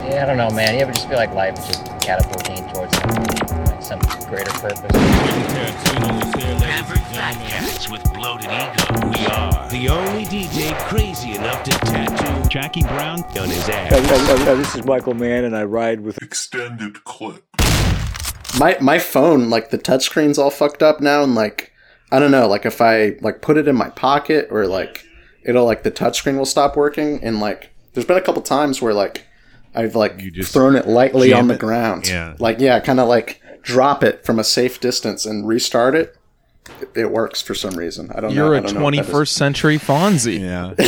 [0.00, 0.74] Yeah, I don't know, man.
[0.74, 4.78] You ever just feel like life is just catapulting towards like some greater purpose?
[6.62, 9.08] Pampered fat cats with bloated ego.
[9.08, 13.90] We are the only DJ crazy enough to tattoo Jackie Brown on his ass.
[13.90, 17.44] Hey, hey, hey, hey, this is Michael Mann, and I ride with extended clip.
[18.56, 21.72] My my phone, like the touchscreen's all fucked up now, and like
[22.12, 25.04] I don't know, like if I like put it in my pocket or like
[25.42, 28.94] it'll like the touchscreen will stop working, and like there's been a couple times where
[28.94, 29.24] like
[29.78, 31.60] I've like just thrown it lightly on the it?
[31.60, 32.34] ground, Yeah.
[32.38, 36.16] like yeah, kind of like drop it from a safe distance and restart it.
[36.82, 38.10] It, it works for some reason.
[38.14, 38.44] I don't know.
[38.46, 39.10] You're I a don't know what that is.
[39.10, 40.40] 21st century Fonzie.
[40.40, 40.74] Yeah.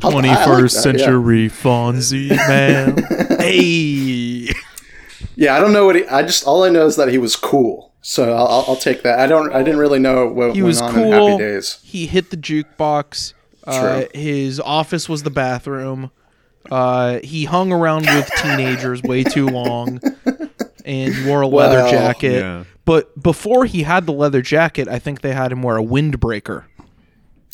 [0.00, 0.66] 21st that, yeah.
[0.66, 3.38] century Fonzie, man.
[3.38, 4.48] hey.
[5.36, 6.06] Yeah, I don't know what he.
[6.06, 7.92] I just all I know is that he was cool.
[8.02, 9.18] So I'll, I'll, I'll take that.
[9.20, 9.52] I don't.
[9.54, 11.38] I didn't really know what He went was on in Happy.
[11.38, 11.78] Days.
[11.82, 13.34] He hit the jukebox.
[13.66, 16.10] Uh, his office was the bathroom.
[16.70, 20.00] Uh, he hung around with teenagers way too long
[20.84, 22.40] and wore a leather Well, jacket.
[22.40, 22.64] yeah.
[22.84, 26.64] But before he had the leather jacket, I think they had him wear a windbreaker.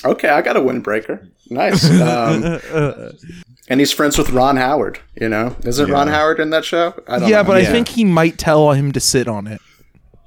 [0.05, 1.29] Okay, I got a windbreaker.
[1.51, 1.85] Nice.
[2.01, 3.13] Um,
[3.69, 5.01] and he's friends with Ron Howard.
[5.21, 6.95] You know, isn't Ron Howard in that show?
[7.09, 7.49] I don't Yeah, know.
[7.49, 9.61] but I think he might tell him to sit on it.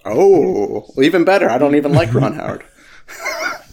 [0.06, 1.50] oh, well, even better.
[1.50, 2.64] I don't even like Ron Howard.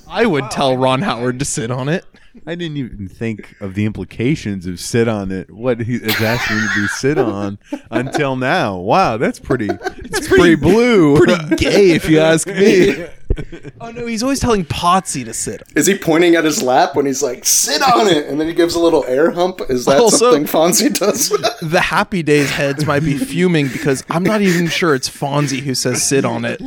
[0.09, 2.05] I would tell Ron Howard to sit on it.
[2.47, 5.51] I didn't even think of the implications of sit on it.
[5.51, 7.59] What he is asking me to sit on
[7.91, 8.77] until now.
[8.79, 9.69] Wow, that's pretty.
[9.71, 11.17] It's pretty, blue.
[11.25, 13.07] Pretty gay, if you ask me.
[13.81, 15.63] oh no, he's always telling Potsy to sit.
[15.75, 18.55] Is he pointing at his lap when he's like, "Sit on it," and then he
[18.55, 19.61] gives a little air hump?
[19.69, 21.29] Is that Also- something Fonzie does?
[21.63, 25.75] The Happy Days heads might be fuming because I'm not even sure it's Fonzie who
[25.75, 26.61] says sit on it.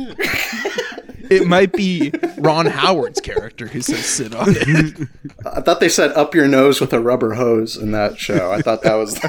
[1.30, 5.08] It might be Ron Howard's character who says sit on it.
[5.46, 8.52] I thought they said "up your nose with a rubber hose" in that show.
[8.52, 9.20] I thought that was.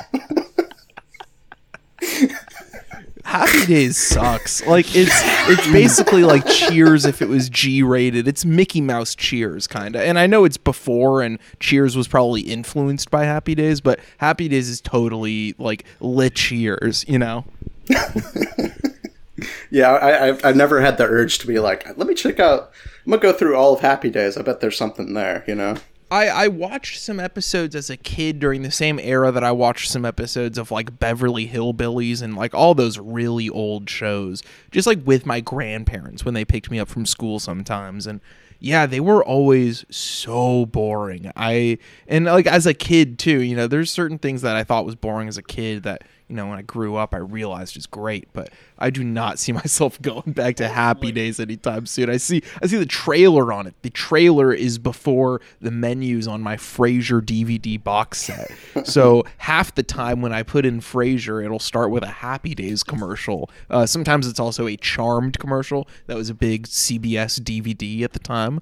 [3.24, 4.66] Happy Days sucks.
[4.66, 5.12] Like it's
[5.50, 8.28] it's basically like Cheers if it was G rated.
[8.28, 10.02] It's Mickey Mouse Cheers kind of.
[10.02, 14.50] And I know it's before and Cheers was probably influenced by Happy Days, but Happy
[14.50, 17.46] Days is totally like lit Cheers, you know.
[19.72, 22.72] Yeah, I, I've, I've never had the urge to be like, let me check out.
[23.06, 24.38] I'm gonna go through all of Happy Days.
[24.38, 25.44] I bet there's something there.
[25.48, 25.78] You know.
[26.12, 29.90] I, I watched some episodes as a kid during the same era that I watched
[29.90, 35.00] some episodes of like Beverly Hillbillies and like all those really old shows, just like
[35.06, 38.06] with my grandparents when they picked me up from school sometimes.
[38.08, 38.20] And
[38.60, 41.32] yeah, they were always so boring.
[41.38, 41.78] I,
[42.10, 44.96] and like as a kid too, you know, there's certain things that I thought was
[44.96, 48.30] boring as a kid that, you know, when I grew up, I realized is great,
[48.32, 52.10] but I do not see myself going back to Happy Days anytime soon.
[52.10, 53.76] I see, I see the trailer on it.
[53.82, 58.50] The trailer is before the menus on my Frasier DVD box set.
[58.86, 62.82] so half the time when I put in Frasier, it'll start with a Happy Days
[62.82, 63.50] commercial.
[63.70, 65.86] Uh, sometimes it's also a Charmed commercial.
[66.08, 68.62] That was a big CBS DVD at the time.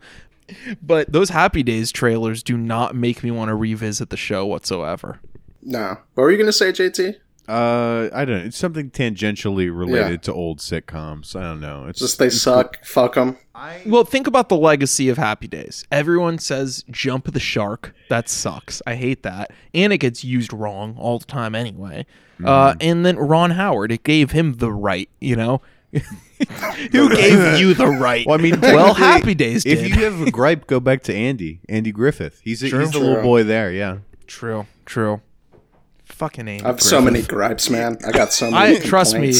[0.81, 5.19] But those Happy Days trailers do not make me want to revisit the show whatsoever.
[5.61, 5.97] No.
[6.15, 7.17] What were you gonna say, JT?
[7.49, 8.45] Uh, I don't know.
[8.45, 10.17] It's something tangentially related Yeah.
[10.17, 11.35] to old sitcoms.
[11.35, 11.87] I don't know.
[11.87, 12.83] It's Just they suck.
[12.85, 13.37] Fuck them.
[13.55, 15.83] I Well, think about the legacy of Happy Days.
[15.91, 17.93] Everyone says jump the shark.
[18.09, 18.81] That sucks.
[18.85, 19.51] I hate that.
[19.73, 22.05] And it gets used wrong all the time anyway.
[22.43, 25.61] Uh, and then Ron Howard, it gave him the right, you know?
[25.91, 28.25] Who gave you the right?
[28.27, 29.79] Well, I mean, well, technically, Happy Days did.
[29.79, 32.39] If you have a gripe, go back to Andy, Andy Griffith.
[32.43, 33.07] He's, a, he's the True.
[33.07, 33.71] little boy there.
[33.71, 33.97] Yeah.
[34.27, 35.21] true, true.
[36.19, 36.63] Fucking Andy.
[36.63, 37.97] I have so many gripes, man.
[38.05, 38.77] I got so many.
[38.77, 39.33] I trust me.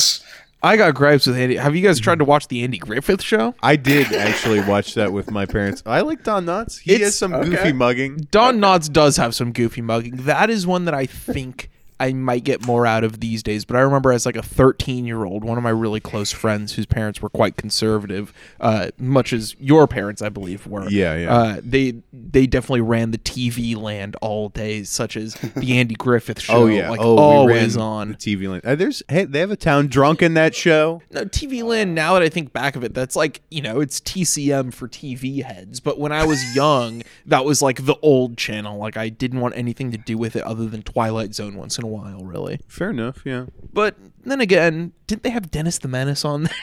[0.63, 1.55] I got gripes with Andy.
[1.57, 3.53] Have you guys tried to watch the Andy Griffith show?
[3.61, 5.83] I did actually watch that with my parents.
[5.85, 6.79] I like Don Knotts.
[6.79, 7.49] He It's- has some okay.
[7.49, 8.27] goofy mugging.
[8.31, 10.17] Don Knotts does have some goofy mugging.
[10.23, 11.69] That is one that I think
[11.99, 13.65] I might get more out of these days.
[13.65, 16.73] But I remember as like a 13 year old, one of my really close friends
[16.73, 20.87] whose parents were quite conservative, uh, much as your parents, I believe, were.
[20.89, 21.33] Yeah, yeah.
[21.33, 26.41] Uh, they they definitely ran the TV land all day, such as the Andy Griffith
[26.41, 26.53] show.
[26.53, 26.89] Oh yeah.
[26.89, 28.07] like oh, we always ran on.
[28.09, 28.65] the TV land.
[28.65, 31.01] Uh, there's hey, they have a town drunk in that show.
[31.11, 33.99] No, TV Land, now that I think back of it, that's like, you know, it's
[33.99, 35.79] TCM for TV heads.
[35.79, 38.77] But when I was young, that was like the old channel.
[38.77, 41.83] Like, I didn't want anything to do with it other than Twilight Zone once in
[41.83, 42.59] a while, really.
[42.67, 43.23] Fair enough.
[43.25, 43.47] Yeah.
[43.73, 46.53] But then again, didn't they have Dennis the Menace on there?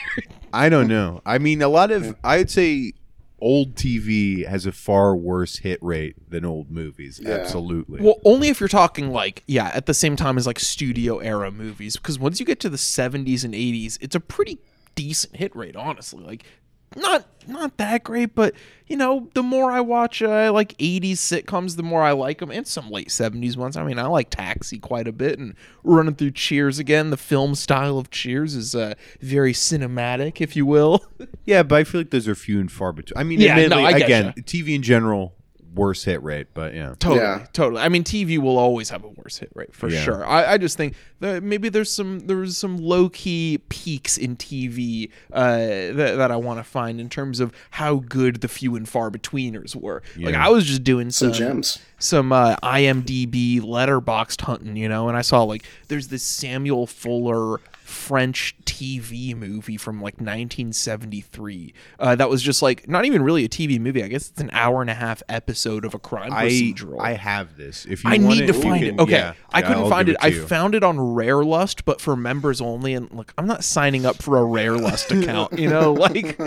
[0.53, 1.21] I don't know.
[1.25, 2.93] I mean, a lot of I'd say
[3.39, 7.23] old TV has a far worse hit rate than old movies.
[7.23, 8.01] Absolutely.
[8.01, 11.51] well, only if you're talking like, yeah, at the same time as like studio era
[11.51, 11.97] movies.
[11.97, 14.59] Because once you get to the 70s and 80s, it's a pretty
[14.95, 16.23] decent hit rate, honestly.
[16.23, 16.45] Like,
[16.95, 18.53] not not that great, but
[18.87, 22.51] you know, the more I watch uh, like 80s sitcoms, the more I like them,
[22.51, 23.77] and some late 70s ones.
[23.77, 27.09] I mean, I like Taxi quite a bit, and running through Cheers again.
[27.09, 31.05] The film style of Cheers is uh, very cinematic, if you will.
[31.45, 33.17] Yeah, but I feel like those are few and far between.
[33.17, 34.33] I mean, Yeah, admittedly, no, I again.
[34.41, 35.33] TV in general,
[35.77, 36.95] worse hit rate, but yeah.
[36.99, 37.45] Totally, Yeah.
[37.53, 37.81] totally.
[37.81, 40.01] I mean, TV will always have a worse hit rate for Yeah.
[40.01, 40.25] sure.
[40.25, 45.09] I, I just think that maybe there's some there's some low key peaks in TV
[45.31, 48.87] uh, that, that I want to find in terms of how good the few and
[48.89, 50.01] far betweeners were.
[50.17, 51.79] Like I was just doing Some some gems.
[51.99, 57.59] some uh, IMDb Letterboxd hunting, you know, and I saw like there's this Samuel Fuller
[57.87, 63.49] French TV movie from like 1973 uh, that was just like not even really a
[63.49, 64.03] TV movie.
[64.03, 66.99] I guess it's an hour and a half episode of a crime I procedural.
[66.99, 67.85] I have this.
[67.85, 68.99] If you I want need to find can- it.
[69.01, 70.23] Okay, yeah, I couldn't I'll find give it.
[70.23, 72.93] I found it on Rare Lust, but for members only.
[72.93, 75.57] And look, I'm not signing up for a Rare Lust account.
[75.57, 76.37] You know, like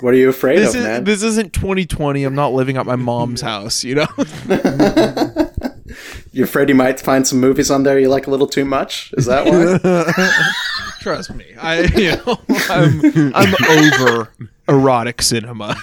[0.00, 1.04] What are you afraid this of, is man?
[1.04, 2.24] this isn't 2020.
[2.24, 3.84] I'm not living at my mom's house.
[3.84, 4.06] You know.
[6.36, 9.12] you afraid you might find some movies on there you like a little too much?
[9.16, 10.42] Is that why?
[11.00, 12.38] Trust me, I you know
[12.68, 13.54] I'm I'm
[13.94, 14.28] over
[14.68, 15.76] erotic cinema.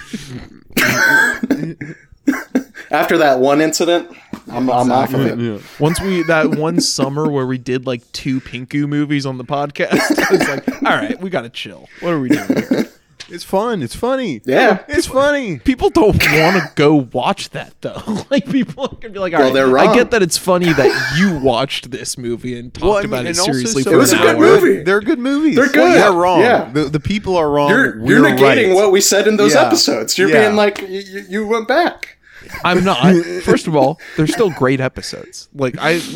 [2.91, 4.15] After that one incident,
[4.47, 5.63] I'm, I'm off of it.
[5.79, 9.89] Once we that one summer where we did like two Pinku movies on the podcast,
[10.31, 11.89] it's like, all right, we gotta chill.
[12.01, 12.91] What are we doing here?
[13.29, 13.81] It's fun.
[13.81, 14.41] It's funny.
[14.45, 14.83] Yeah.
[14.87, 15.59] It's funny.
[15.59, 18.01] People don't want to go watch that though.
[18.33, 21.15] Like people can be like, all Well, right, they're I get that it's funny that
[21.19, 23.91] you watched this movie and talked Well, I mean, about it and also seriously some
[23.91, 24.41] for It was an a good hour.
[24.41, 24.83] movie.
[24.83, 25.55] They're good movies.
[25.55, 25.95] They're good.
[26.01, 26.39] They're wrong.
[26.41, 26.71] Yeah.
[26.71, 27.69] The, the people are wrong.
[27.69, 28.75] You're, you're negating right.
[28.75, 29.67] what we said in those Yeah.
[29.67, 30.17] episodes.
[30.17, 30.45] You're Yeah.
[30.45, 32.17] being like, you, you you went back.
[32.65, 33.15] I'm not.
[33.43, 35.49] First of all, they're still great episodes.
[35.53, 35.99] Like I,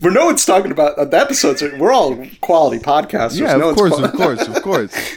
[0.00, 1.62] But no one's talking about uh, the episodes.
[1.62, 3.40] are- We're all quality podcasters.
[3.40, 5.16] Yeah, no of one's course, of course, of course.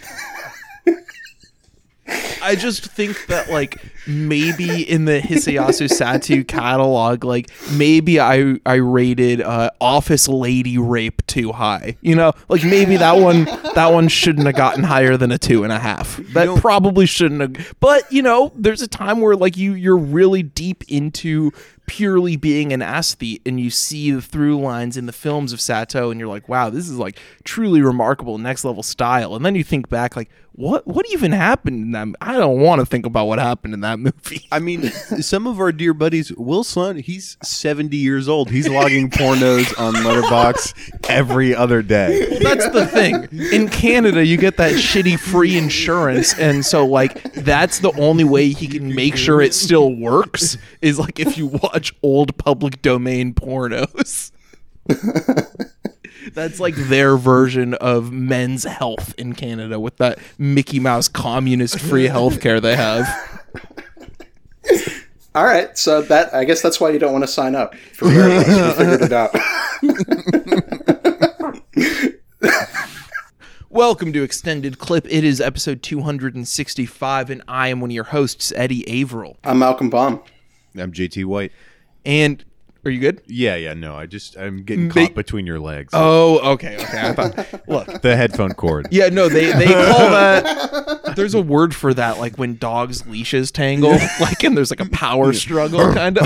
[2.42, 8.76] I just think that like maybe in the Hisayasu Sato catalog, like maybe I I
[8.76, 11.98] rated uh, Office Lady Rape too high.
[12.02, 13.46] You know, like maybe that one
[13.76, 16.18] that one shouldn't have gotten higher than a two and a half.
[16.34, 17.76] That probably shouldn't have.
[17.80, 21.52] But you know, there's a time where like you you're really deep into
[21.86, 26.12] purely being an aesthete and you see the through lines in the films of Sato
[26.12, 29.36] and you're like, wow, this is like truly remarkable, next level style.
[29.36, 32.08] And then you think back like, what what even happened in that?
[32.22, 34.48] I don't want to think about what happened in that movie.
[34.52, 38.50] I mean, some of our dear buddies, Will Son, he's 70 years old.
[38.50, 40.74] He's logging pornos on Letterbox
[41.10, 42.38] every other day.
[42.42, 43.28] That's the thing.
[43.52, 48.50] In Canada, you get that shitty free insurance, and so like that's the only way
[48.50, 53.34] he can make sure it still works is like if you watch old public domain
[53.34, 54.32] pornos.
[56.34, 62.08] That's like their version of men's health in Canada with that Mickey Mouse communist free
[62.08, 63.08] healthcare they have.
[65.36, 67.76] All right, so that I guess that's why you don't want to sign up.
[67.76, 69.36] For Rare We figured it out.
[73.70, 75.08] Welcome to Extended Clip.
[75.10, 79.38] It is episode 265, and I am one of your hosts, Eddie Averill.
[79.44, 80.22] I'm Malcolm Baum.
[80.78, 81.52] I'm JT White.
[82.06, 82.46] And
[82.86, 83.22] are you good?
[83.28, 85.92] Yeah, yeah, no, I just, I'm getting They- caught between your legs.
[85.94, 87.00] Oh, okay, okay.
[87.02, 88.88] I thought, look, The headphone cord.
[88.92, 89.74] yeah, no, they they call
[90.10, 91.16] that.
[91.16, 94.90] There's a word for that, like when dogs' leashes tangle, like and there's like a
[94.90, 96.26] power struggle, kind of.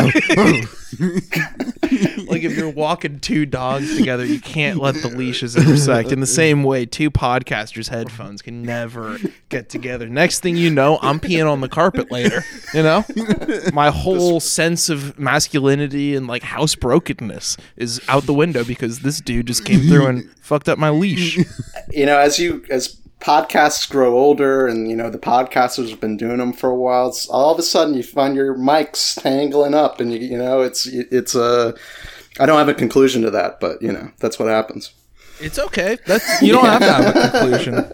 [2.38, 6.12] Like if you're walking two dogs together, you can't let the leashes intersect.
[6.12, 9.18] In the same way, two podcasters' headphones can never
[9.50, 10.08] get together.
[10.08, 12.44] Next thing you know, I'm peeing on the carpet later.
[12.74, 13.06] You know,
[13.74, 19.48] my whole sense of masculinity and like housebrokenness is out the window because this dude
[19.48, 21.38] just came through and fucked up my leash.
[21.90, 26.18] You know, as you as podcasts grow older, and you know the podcasters have been
[26.18, 27.16] doing them for a while.
[27.30, 30.86] All of a sudden, you find your mics tangling up, and you you know it's
[30.86, 31.76] it's a.
[32.40, 34.94] I don't have a conclusion to that, but you know that's what happens.
[35.40, 35.98] It's okay.
[36.06, 37.92] That's you don't have to have a conclusion.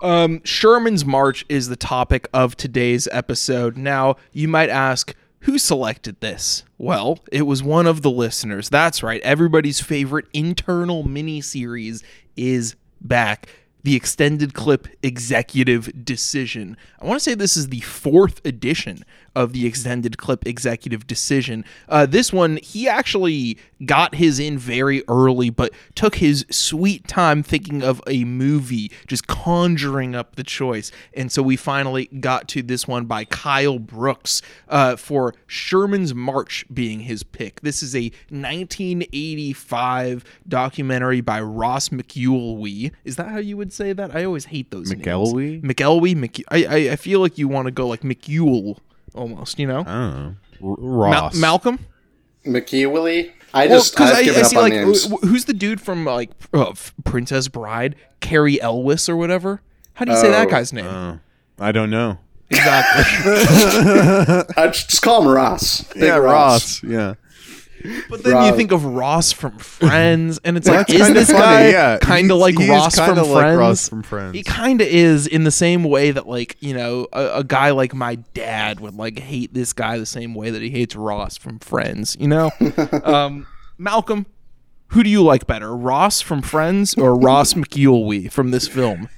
[0.00, 3.76] Um, Sherman's March is the topic of today's episode.
[3.76, 6.62] Now, you might ask, who selected this?
[6.78, 8.68] Well, it was one of the listeners.
[8.68, 9.20] That's right.
[9.22, 12.02] Everybody's favorite internal mini series
[12.36, 13.48] is back.
[13.82, 16.76] The extended clip executive decision.
[17.00, 19.04] I want to say this is the fourth edition
[19.34, 21.64] of the extended clip executive decision.
[21.88, 27.42] Uh, this one, he actually got his in very early, but took his sweet time
[27.42, 30.90] thinking of a movie, just conjuring up the choice.
[31.14, 36.64] And so we finally got to this one by Kyle Brooks uh, for Sherman's March
[36.72, 37.60] being his pick.
[37.60, 42.92] This is a 1985 documentary by Ross McElwee.
[43.04, 44.14] Is that how you would say that?
[44.14, 45.62] I always hate those McElwee?
[45.62, 45.64] names.
[45.64, 46.14] McElwee?
[46.16, 48.78] McE- I, I, I feel like you want to go like McEwl
[49.14, 49.80] almost, you know?
[49.80, 50.34] I don't know.
[50.62, 50.76] R-
[51.10, 51.34] Mal- Ross.
[51.36, 51.78] Malcolm?
[52.46, 53.32] McEwely.
[53.54, 55.06] I Well, just 'cause I've given up on like names.
[55.06, 56.72] wh- who's the dude from like uh,
[57.04, 59.62] Princess Bride, Cary Elwes or whatever?
[59.94, 60.84] How do you say that Oh, guy's name?
[60.86, 61.18] Oh,
[61.58, 62.18] I don't know.
[62.50, 63.04] exactly.
[64.56, 65.82] I just just call him Ross.
[65.94, 66.82] Big yeah, Ross.
[66.82, 67.14] Yeah.
[68.08, 68.56] But then you Ross.
[68.56, 71.98] think of Ross from Friends, and it's like, is this funny, guy yeah.
[71.98, 73.58] kind of like Ross kinda from like Friends?
[73.58, 74.34] Ross from Friends.
[74.34, 77.70] He kind of is in the same way that, like, you know, a, a guy
[77.70, 81.36] like my dad would like hate this guy the same way that he hates Ross
[81.36, 82.16] from Friends.
[82.18, 82.50] You know,
[83.04, 84.26] um, Malcolm,
[84.88, 89.08] who do you like better, Ross from Friends or Ross McElwee from this film?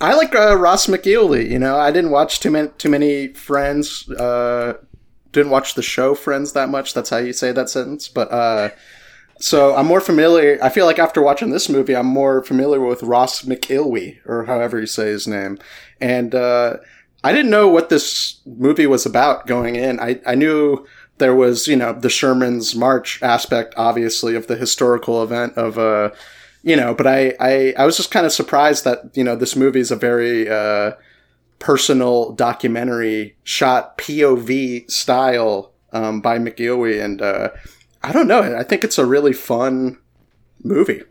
[0.00, 1.50] I like uh, Ross McElwee.
[1.50, 4.08] You know, I didn't watch too many too many Friends.
[4.10, 4.74] Uh,
[5.32, 6.94] didn't watch the show Friends that much.
[6.94, 8.08] That's how you say that sentence.
[8.08, 8.70] But uh,
[9.38, 10.58] so I'm more familiar.
[10.62, 14.80] I feel like after watching this movie, I'm more familiar with Ross McElwee or however
[14.80, 15.58] you say his name.
[16.00, 16.78] And uh,
[17.22, 20.00] I didn't know what this movie was about going in.
[20.00, 20.86] I I knew
[21.18, 26.10] there was you know the Sherman's March aspect, obviously, of the historical event of uh
[26.62, 29.56] you know, but I, I, I was just kind of surprised that, you know, this
[29.56, 30.92] movie is a very, uh,
[31.60, 37.00] personal documentary shot POV style, um, by McGilwee.
[37.02, 37.50] And, uh,
[38.02, 38.56] I don't know.
[38.56, 39.98] I think it's a really fun
[40.64, 41.02] movie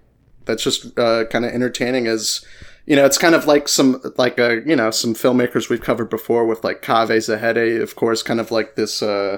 [0.46, 2.44] that's just, uh, kind of entertaining as,
[2.86, 6.10] you know, it's kind of like some, like, uh, you know, some filmmakers we've covered
[6.10, 9.38] before with like Caveh Zahedi, of course, kind of like this, uh,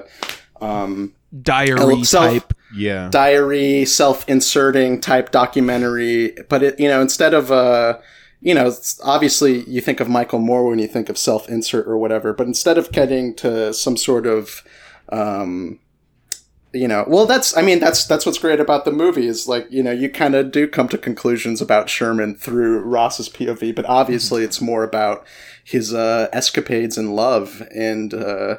[0.60, 2.54] um, Diary self- type.
[2.74, 3.08] Yeah.
[3.10, 7.98] diary self-inserting type documentary but it you know instead of uh
[8.42, 12.32] you know obviously you think of michael moore when you think of self-insert or whatever
[12.32, 14.62] but instead of getting to some sort of
[15.10, 15.78] um
[16.74, 19.66] you know well that's i mean that's that's what's great about the movie is like
[19.70, 23.84] you know you kind of do come to conclusions about sherman through ross's pov but
[23.86, 25.24] obviously it's more about
[25.64, 28.56] his uh escapades and love and uh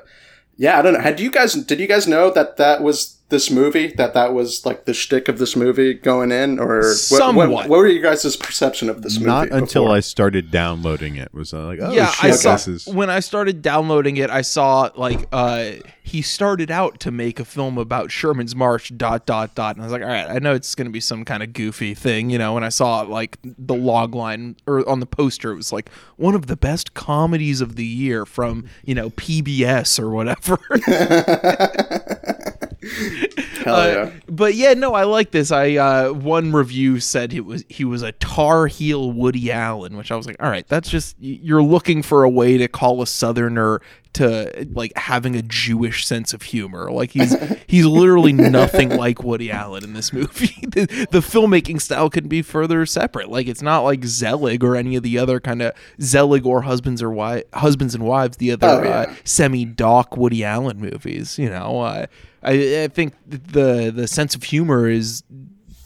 [0.56, 1.00] yeah, I don't know.
[1.00, 3.88] Had you guys did you guys know that that was this movie?
[3.88, 7.50] That that was like the shtick of this movie going in, or what, what, Somewhat.
[7.50, 9.26] what were you guys' perception of this movie?
[9.26, 9.98] Not until before?
[9.98, 13.10] I started downloading it was I like, oh yeah, shit, I saw this is when
[13.10, 14.30] I started downloading it.
[14.30, 15.72] I saw like uh,
[16.04, 18.96] he started out to make a film about Sherman's March.
[18.96, 21.00] Dot dot dot, and I was like, all right, I know it's going to be
[21.00, 22.54] some kind of goofy thing, you know.
[22.54, 26.36] When I saw like the log line or on the poster, it was like one
[26.36, 30.60] of the best comedies of the year from you know PBS or whatever.
[33.64, 34.12] Hell Uh, yeah.
[34.28, 35.52] But yeah, no, I like this.
[35.52, 40.12] I uh, one review said it was he was a Tar Heel Woody Allen, which
[40.12, 43.08] I was like, all right, that's just you're looking for a way to call a
[43.08, 43.82] Southerner
[44.14, 46.92] to like having a Jewish sense of humor.
[46.92, 47.36] Like he's
[47.68, 50.66] he's literally nothing like Woody Allen in this movie.
[50.68, 53.30] the, the filmmaking style couldn't be further separate.
[53.30, 57.02] Like it's not like Zelig or any of the other kind of Zelig or Husbands
[57.02, 58.90] or Wi- Husbands and Wives, the other Oh, yeah.
[58.90, 61.40] uh, semi-doc Woody Allen movies.
[61.40, 62.06] You know, uh,
[62.44, 65.24] I, I think the the sense of humor is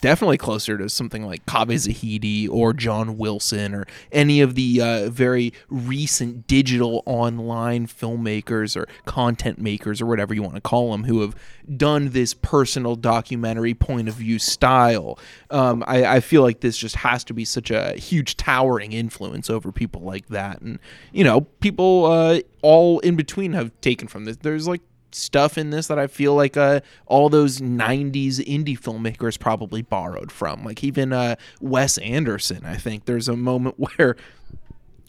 [0.02, 5.10] definitely closer to something like Caveh Zahedi or John Wilson or any of the uh,
[5.10, 11.06] very recent digital online filmmakers or content makers or whatever you want to call them
[11.06, 11.36] who have
[11.76, 15.18] done this personal documentary point of view style.
[15.50, 19.50] Um, I, I feel like this just has to be such a huge towering influence
[19.50, 20.62] over people like that.
[20.62, 20.80] And,
[21.12, 24.38] you know, people uh, all in between have taken from this.
[24.38, 29.40] There's like stuff in this that I feel like uh, all those '90s indie filmmakers
[29.40, 30.64] probably borrowed from.
[30.64, 34.16] Like even uh, Wes Anderson, I think there's a moment where,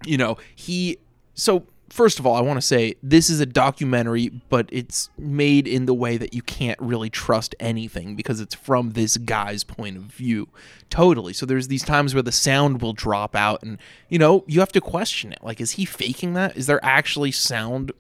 [0.05, 0.99] you know, he.
[1.35, 5.67] So first of all, I want to say this is a documentary, but it's made
[5.67, 9.97] in the way that you can't really trust anything because it's from this guy's point
[9.97, 10.49] of view.
[10.90, 11.33] Totally.
[11.33, 13.78] So there's these times where the sound will drop out, and
[14.09, 15.38] you know you have to question it.
[15.43, 16.57] Like, is he faking that?
[16.57, 17.93] Is there actually sound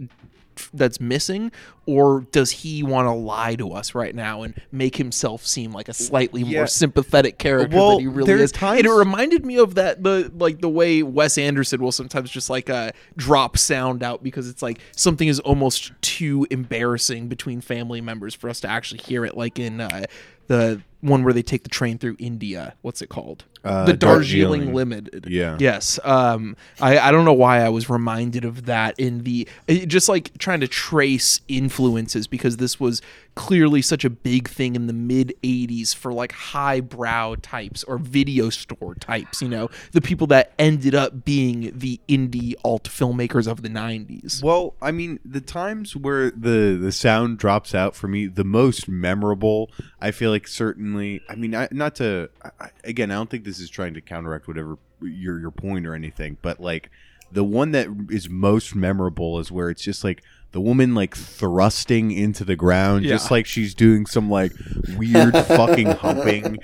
[0.72, 1.50] that's missing
[1.86, 5.88] or does he want to lie to us right now and make himself seem like
[5.88, 6.60] a slightly Yeah.
[6.60, 10.02] more sympathetic character Well, than he really is times- and it reminded me of that
[10.02, 14.48] the like the way Wes Anderson will sometimes just like uh drop sound out because
[14.48, 19.24] it's like something is almost too embarrassing between family members for us to actually hear
[19.24, 20.04] it like in uh
[20.48, 22.74] the one where they take the train through India.
[22.82, 23.44] What's it called?
[23.64, 24.74] Uh, the Darjeeling, Darjeeling.
[24.74, 25.26] Limited.
[25.28, 25.56] Yeah.
[25.60, 25.98] Yes.
[26.04, 26.56] Um.
[26.80, 30.36] I I don't know why I was reminded of that in the it- just like
[30.38, 33.00] trying to trace influences because this was
[33.34, 38.50] clearly such a big thing in the mid 80s for like highbrow types or video
[38.50, 43.62] store types, you know, the people that ended up being the indie alt filmmakers of
[43.62, 44.42] the 90s.
[44.42, 48.88] Well, I mean, the times where the the sound drops out for me, the most
[48.88, 51.20] memorable, I feel like certainly.
[51.28, 52.28] I mean, I, not to
[52.60, 55.94] I, again, I don't think this is trying to counteract whatever your your point or
[55.94, 56.90] anything, but like
[57.32, 62.10] the one that is most memorable is where it's just like the woman like thrusting
[62.10, 64.52] into the ground, just like she's doing some like
[64.96, 66.58] weird fucking humping, and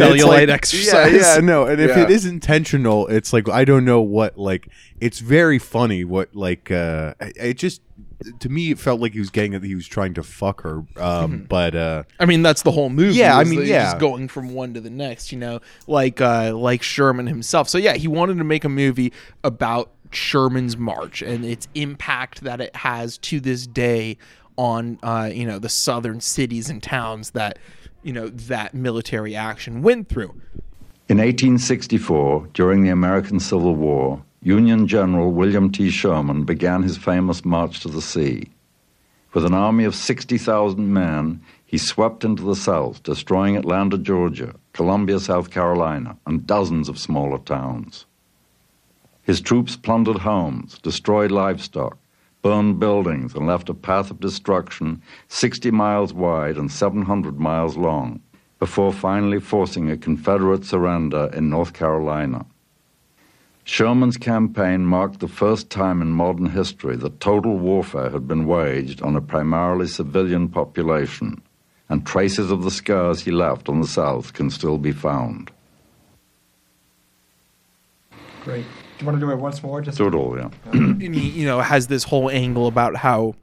[0.00, 1.12] Cellulite like- exercise.
[1.12, 2.04] Yeah, yeah, no, and if Yeah.
[2.04, 4.68] it is intentional, it's like I don't know what like
[5.00, 7.82] it's very funny what like uh it just
[8.40, 10.82] to me it felt like he was getting that he was trying to fuck her
[10.96, 13.14] um but uh I mean, that's the whole movie.
[13.14, 13.84] Yeah, I mean, he's yeah.
[13.84, 15.32] just going from one to the next.
[15.32, 17.68] You know, like uh, like Sherman himself.
[17.68, 19.12] So yeah, he wanted to make a movie
[19.44, 24.18] about Sherman's march and its impact that it has to this day
[24.56, 27.58] on uh, you know the southern cities and towns that
[28.02, 30.34] you know that military action went through.
[31.08, 35.90] In 1864, during the American Civil War, Union General William T.
[35.90, 38.48] Sherman began his famous March to the Sea.
[39.34, 45.18] With an army of 60,000 men, he swept into the South, destroying Atlanta, Georgia, Columbia,
[45.18, 48.06] South Carolina, and dozens of smaller towns.
[49.24, 51.98] His troops plundered homes, destroyed livestock,
[52.40, 58.20] burned buildings, and left a path of destruction 60 miles wide and 700 miles long
[58.60, 62.46] before finally forcing a Confederate surrender in North Carolina.
[63.68, 69.02] Sherman's campaign marked the first time in modern history that total warfare had been waged
[69.02, 71.42] on a primarily civilian population,
[71.90, 75.50] and traces of the scars he left on the South can still be found.
[78.42, 78.64] Great.
[78.64, 79.82] Do you want to do it once more?
[79.82, 80.48] Just Do it all, yeah.
[80.72, 83.34] and he, you know, has this whole angle about how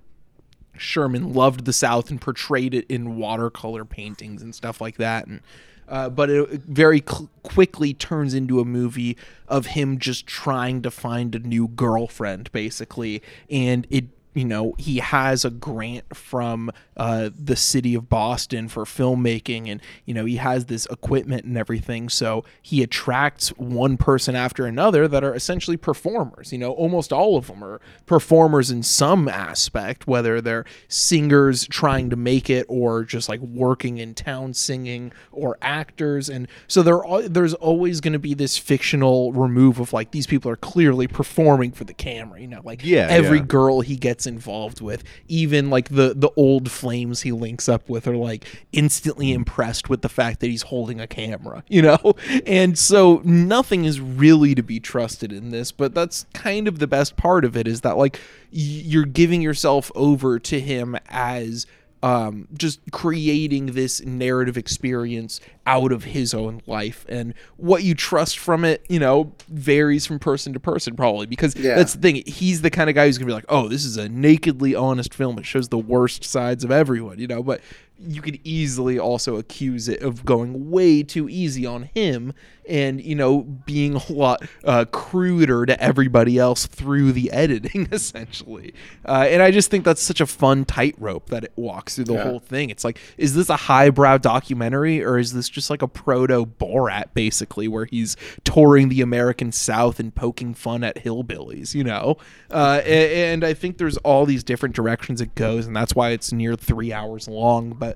[0.76, 5.28] Sherman loved the South and portrayed it in watercolor paintings and stuff like that.
[5.28, 5.42] And
[5.88, 10.92] uh, but it very cl- quickly turns into a movie of him just trying to
[10.92, 14.06] find a new girlfriend, basically, and it.
[14.36, 19.82] You know, he has a grant from uh, the city of Boston for filmmaking, and
[20.06, 22.10] you know he has this equipment and everything.
[22.10, 26.52] So he attracts one person after another that are essentially performers.
[26.52, 32.10] You know, almost all of them are performers in some aspect, whether they're singers trying
[32.10, 36.30] to make it or just like working in town singing or actors.
[36.30, 40.28] And so there are, there's always going to be this fictional remove of like these
[40.28, 42.40] people are clearly performing for the camera.
[42.40, 43.46] You know, like Yeah, every yeah.
[43.46, 48.08] girl he gets involved with, even like the the old flames he links up with,
[48.08, 52.16] are like instantly impressed with the fact that he's holding a camera, you know.
[52.46, 56.88] And so nothing is really to be trusted in this, but that's kind of the
[56.88, 58.20] best part of it is that like
[58.52, 61.66] you're giving yourself over to him as
[62.04, 67.06] um, just creating this narrative experience out of his own life.
[67.10, 71.56] And what you trust from it you know varies from person to person probably because
[71.56, 71.76] Yeah.
[71.76, 72.24] that's the thing.
[72.28, 75.14] He's the kind of guy who's gonna be like oh this is a nakedly honest
[75.14, 75.40] film.
[75.40, 77.42] It shows the worst sides of everyone you know?
[77.42, 77.62] But
[78.00, 82.34] you could easily also accuse it of going way too easy on him
[82.68, 88.74] and you know being a lot uh, cruder to everybody else through the editing essentially.
[89.06, 92.14] Uh, and i just think that's such a fun tightrope that it walks through the
[92.14, 92.24] Yeah.
[92.24, 92.70] whole thing.
[92.70, 97.14] It's like is this a highbrow documentary or is this just like a proto borat
[97.14, 102.18] basically where he's touring the american south and poking fun at hillbillies you know?
[102.52, 106.10] Uh, a- and i think there's all these different directions it goes and that's why
[106.10, 107.95] it's near three hours long but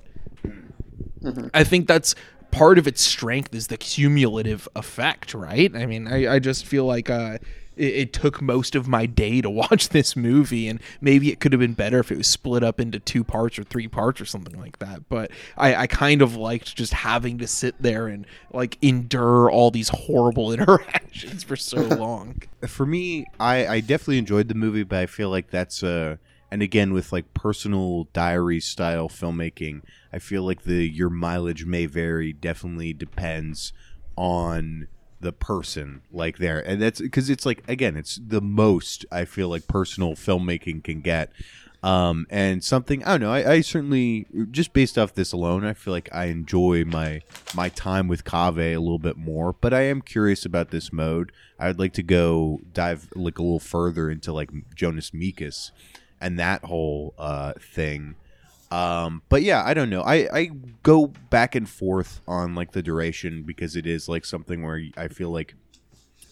[1.54, 2.14] I think that's
[2.50, 5.74] part of its strength is the cumulative effect, right?
[5.74, 7.38] I mean, I, I just feel like uh,
[7.76, 11.52] it, it took most of my day to watch this movie, and maybe it could
[11.52, 14.26] have been better if it was split up into two parts or three parts or
[14.26, 15.08] something like that.
[15.08, 19.70] But I, I kind of liked just having to sit there and like endure all
[19.70, 22.42] these horrible interactions for so long.
[22.66, 26.16] for me, I, I definitely enjoyed the movie, but I feel like that's uh
[26.50, 29.82] and again with like personal diary style filmmaking,
[30.12, 32.32] I feel like the your mileage may vary.
[32.32, 33.72] Definitely depends
[34.16, 34.88] on
[35.20, 36.60] the person like there.
[36.66, 41.00] And that's because it's like again it's the most i feel like personal filmmaking can
[41.00, 41.30] get.
[41.82, 45.72] Um and something i don't know I, I certainly just based off this alone i
[45.72, 47.22] feel like i enjoy my
[47.54, 51.32] my time with Caveh a little bit more but i am curious about this mode.
[51.58, 55.70] I would like to go dive like a little further into like jonas mekas
[56.20, 58.16] and that whole uh thing
[58.70, 60.02] Um, but yeah, I don't know.
[60.02, 60.50] I, I
[60.82, 65.08] go back and forth on like the duration because it is like something where I
[65.08, 65.54] feel like,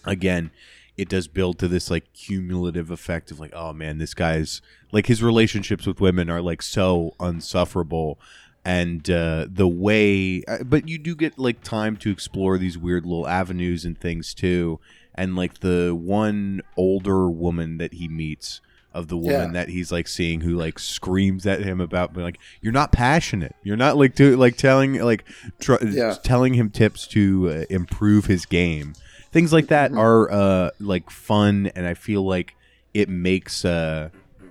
[0.04, 0.50] again,
[0.96, 5.06] it does build to this like cumulative effect of like, oh man, this guy's like
[5.06, 8.18] his relationships with women are like so unsufferable.
[8.64, 13.06] And uh, the way, uh, but you do get like time to explore these weird
[13.06, 14.80] little avenues and things too.
[15.14, 18.60] And like the one older woman that he meets,
[18.94, 19.52] of the woman Yeah.
[19.52, 23.54] that he's like seeing who like screams at him about being like you're not passionate
[23.62, 25.24] you're not like do like telling like
[25.60, 26.14] tr- Yeah.
[26.22, 28.94] telling him tips to uh, improve his game
[29.30, 32.54] things like that are uh like fun and i feel like
[32.94, 34.08] it makes uh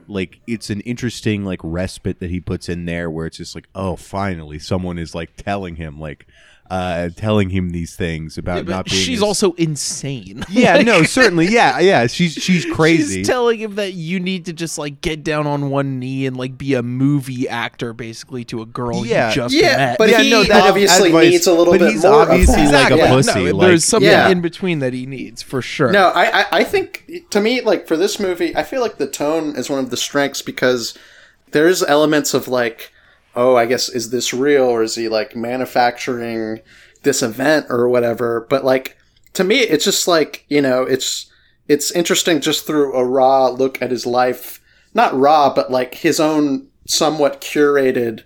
[0.08, 3.68] like it's an interesting like respite that he puts in there where it's just like
[3.76, 6.28] oh finally someone is like telling him like
[6.70, 10.44] uh telling him these things about But not being she's as- also insane.
[10.50, 14.54] yeah no certainly yeah yeah she's she's crazy She's telling him that you need to
[14.54, 18.62] just like get down on one knee and like be a movie actor basically to
[18.62, 19.30] a girl Yeah.
[19.30, 19.98] you just Yeah, met.
[19.98, 22.24] but Yeah, he no, that obviously advice- needs a little but bit he's more.
[22.24, 22.92] of obviously that.
[22.92, 23.10] like a Yeah.
[23.10, 23.46] pussy.
[23.46, 24.28] no, like- there's something Yeah.
[24.30, 25.92] in between that he needs for sure.
[25.92, 29.08] No, I, I I think to me, like for this movie, I feel like the
[29.08, 30.98] tone is one of the strengths because
[31.52, 32.92] there's elements of like,
[33.38, 36.60] oh, I guess is this real or is he like manufacturing
[37.04, 38.46] this event or whatever?
[38.50, 38.98] But like
[39.34, 41.32] to me, it's just like you know, it's
[41.68, 44.60] it's interesting just through a raw look at his life,
[44.94, 48.24] not raw, but like his own somewhat curated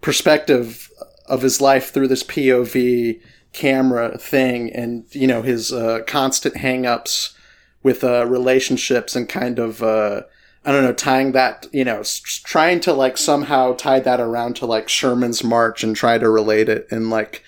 [0.00, 0.90] perspective
[1.26, 3.20] of his life through this POV
[3.52, 7.34] camera thing and you know his uh, constant hangups
[7.82, 10.22] with uh, relationships and kind of uh,
[10.64, 14.56] I don't know tying that you know s- trying to like somehow tie that around
[14.56, 17.42] to like Sherman's March and try to relate it and like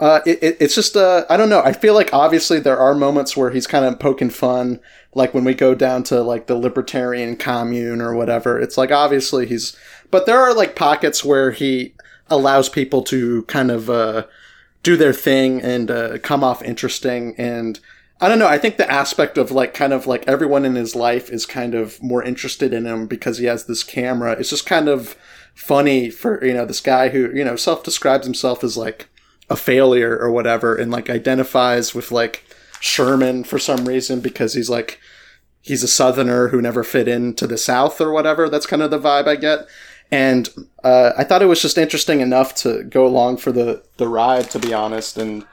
[0.00, 1.60] uh, it, it, it's just uh, I don't know.
[1.62, 4.78] I feel like obviously there are moments where he's kind of poking fun
[5.14, 9.46] like when we go down to like the libertarian commune or whatever it's like obviously
[9.46, 9.76] he's
[10.10, 11.94] but there are like pockets where he
[12.28, 14.26] allows people to kind of uh,
[14.82, 17.80] do their thing and uh, come off interesting and
[18.20, 20.94] i don't know i think the aspect of like kind of like everyone in his
[20.94, 24.32] life is kind of more interested in him because he has this camera.
[24.32, 25.16] It's just kind of
[25.54, 29.08] funny for you know this guy who you know self-describes himself as like
[29.50, 32.44] a failure or whatever and like identifies with like
[32.80, 35.00] sherman for some reason because he's like
[35.60, 38.48] he's a southerner who never fit into the south or whatever.
[38.48, 39.66] That's kind of the vibe i get.
[40.10, 40.48] And
[40.84, 44.50] uh, i thought it was just interesting enough to go along for the the ride
[44.50, 45.16] to be honest.
[45.18, 45.44] And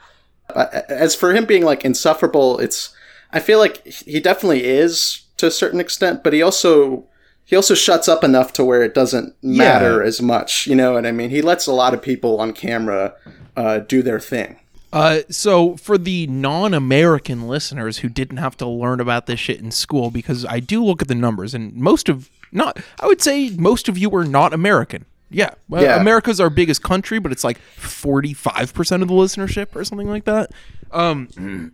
[0.56, 2.94] as for him being like insufferable it's
[3.32, 7.04] i feel like he definitely is to a certain extent but he also
[7.44, 11.06] he also shuts up enough to where it doesn't matter as much you know what
[11.06, 11.30] i mean?
[11.30, 13.14] He lets a lot of people on camera
[13.56, 14.60] uh, do their thing.
[14.92, 19.70] Uh, so for the non-American listeners who didn't have to learn about this shit in
[19.70, 23.50] school, because I do look at the numbers, and most of not, I would say
[23.50, 25.04] most of you are not American.
[25.30, 26.00] Yeah, well, Yeah.
[26.00, 30.24] America's our biggest country, but it's like forty-five percent of the listenership or something like
[30.24, 30.50] that.
[30.92, 31.72] Um,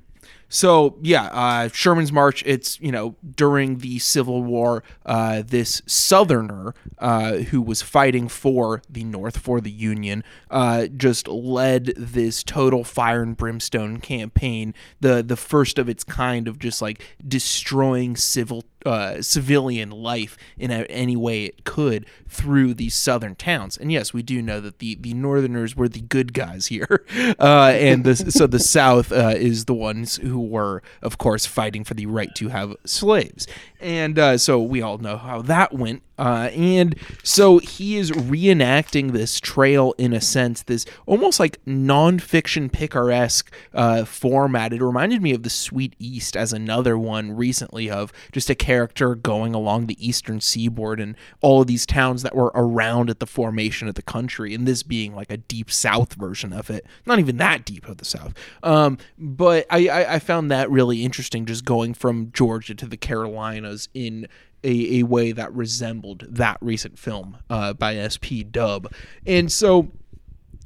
[0.53, 2.43] so yeah, uh, Sherman's March.
[2.45, 8.83] It's you know during the Civil War, uh, this Southerner uh, who was fighting for
[8.89, 15.23] the North for the Union uh, just led this total fire and brimstone campaign, the
[15.23, 21.17] the first of its kind of just like destroying civil uh, civilian life in any
[21.17, 23.77] way it could through these southern towns.
[23.77, 27.05] And yes, we do know that the the Northerners were the good guys here,
[27.39, 31.85] uh, and the, so the South uh, is the ones who were, of course, fighting
[31.85, 33.47] for the right to have slaves.
[33.83, 36.03] And uh, so we all know how that went.
[36.19, 42.71] Uh, and so he is reenacting this trail in a sense, this almost like nonfiction
[42.71, 44.73] picaresque uh, format.
[44.73, 49.17] It reminded me of the Sweet East as another one recently of just a character
[49.17, 53.27] going along the eastern seaboard and all of these towns that were around at the
[53.27, 56.87] formation of the country, and this being like a deep south version of it.
[57.05, 58.35] Not even that deep of the south.
[58.63, 62.97] Um, but I, I, I found that really interesting, just going from Georgia to the
[62.97, 64.27] Carolinas in
[64.65, 68.93] a, a way that resembled that recent film uh, by SP Dub.
[69.27, 69.91] And so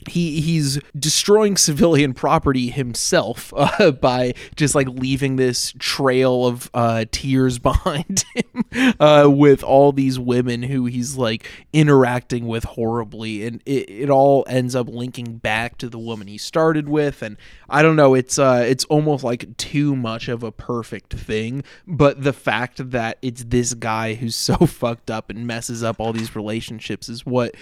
[0.08, 7.04] he he's destroying civilian property himself uh, by just like leaving this trail of uh,
[7.10, 13.46] tears behind him uh, with all these women who he's like interacting with horribly.
[13.46, 17.22] And it, it all ends up linking back to the woman he started with.
[17.22, 17.36] And
[17.68, 21.64] I don't know it's uh it's almost like too much of a perfect thing.
[21.86, 26.12] But the fact that it's this guy who's so fucked up and messes up all
[26.12, 27.54] these relationships is what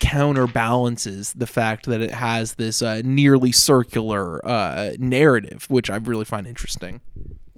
[0.00, 6.24] counterbalances the fact that it has this uh, nearly circular uh, narrative, which I really
[6.24, 7.00] find interesting.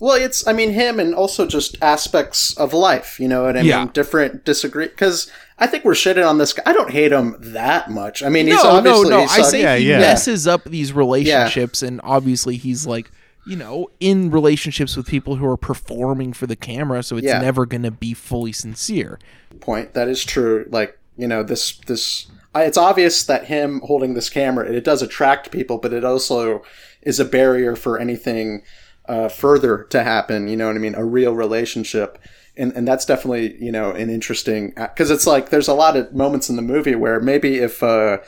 [0.00, 3.18] Well, it's I mean him and also just aspects of life.
[3.18, 3.80] You know what I Yeah.
[3.80, 3.88] mean?
[3.92, 6.62] Different disagree because I think we're shitting on this guy.
[6.66, 8.22] I don't hate him that much.
[8.22, 9.20] I mean, no, no, obviously no.
[9.22, 9.98] he's I say Yeah, he yeah.
[9.98, 13.10] messes up these relationships, and obviously he's like,
[13.44, 17.40] you know, in relationships with people who are performing for the camera, so it's Yeah.
[17.40, 19.18] never going to be fully sincere.
[19.60, 19.94] point.
[19.94, 20.66] That is true.
[20.70, 25.50] Like you know, this this it's obvious that him holding this camera it does attract
[25.50, 26.62] people, but it also
[27.02, 28.62] is a barrier for anything
[29.06, 30.48] uh, further to happen.
[30.48, 30.94] You know what I mean?
[30.94, 32.18] A real relationship.
[32.56, 36.12] And, and that's definitely you know an interesting because it's like there's a lot of
[36.12, 38.18] moments in the movie where maybe if uh,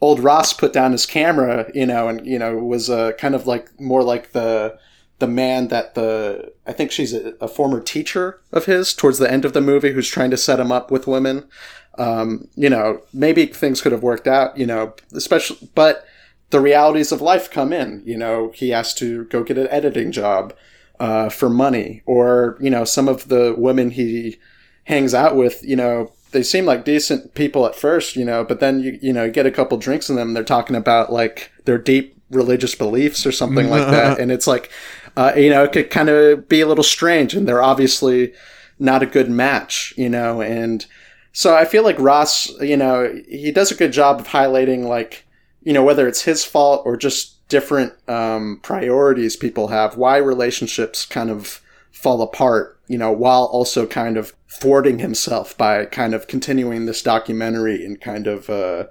[0.00, 3.48] old Ross put down his camera you know and you know was uh, kind of
[3.48, 4.78] like more like the
[5.22, 9.30] the man that the I think she's a, a former teacher of his towards the
[9.30, 11.48] end of the movie who's trying to set him up with women.
[11.98, 14.56] Um, you know, maybe things could have worked out.
[14.56, 16.06] You know, especially but
[16.50, 18.02] the realities of life come in.
[18.04, 20.54] You know, he has to go get an editing job
[21.00, 24.38] uh, for money, or you know, some of the women he
[24.84, 25.62] hangs out with.
[25.62, 28.16] You know, they seem like decent people at first.
[28.16, 30.36] You know, but then you you know you get a couple drinks in them, and
[30.36, 34.70] they're talking about like their deep religious beliefs or something like that, and it's like
[35.16, 38.32] uh, you know, it could kind of be a little strange, and they're obviously
[38.78, 40.86] not a good match, you know, and
[41.32, 45.26] so I feel like Ross, you know, he does a good job of highlighting, like,
[45.62, 51.04] you know, whether it's his fault or just different um, priorities people have, why relationships
[51.06, 51.60] kind of
[51.92, 57.02] fall apart, you know, while also kind of thwarting himself by kind of continuing this
[57.02, 58.84] documentary and kind of, uh,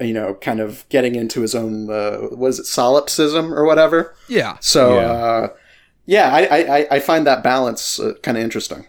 [0.00, 4.14] you know, kind of getting into his own, uh, was it solipsism or whatever?
[4.28, 4.56] Yeah.
[4.60, 5.10] So, Yeah.
[5.10, 5.48] uh,
[6.06, 8.86] yeah, I, I, I- I find that balance uh, kind of interesting.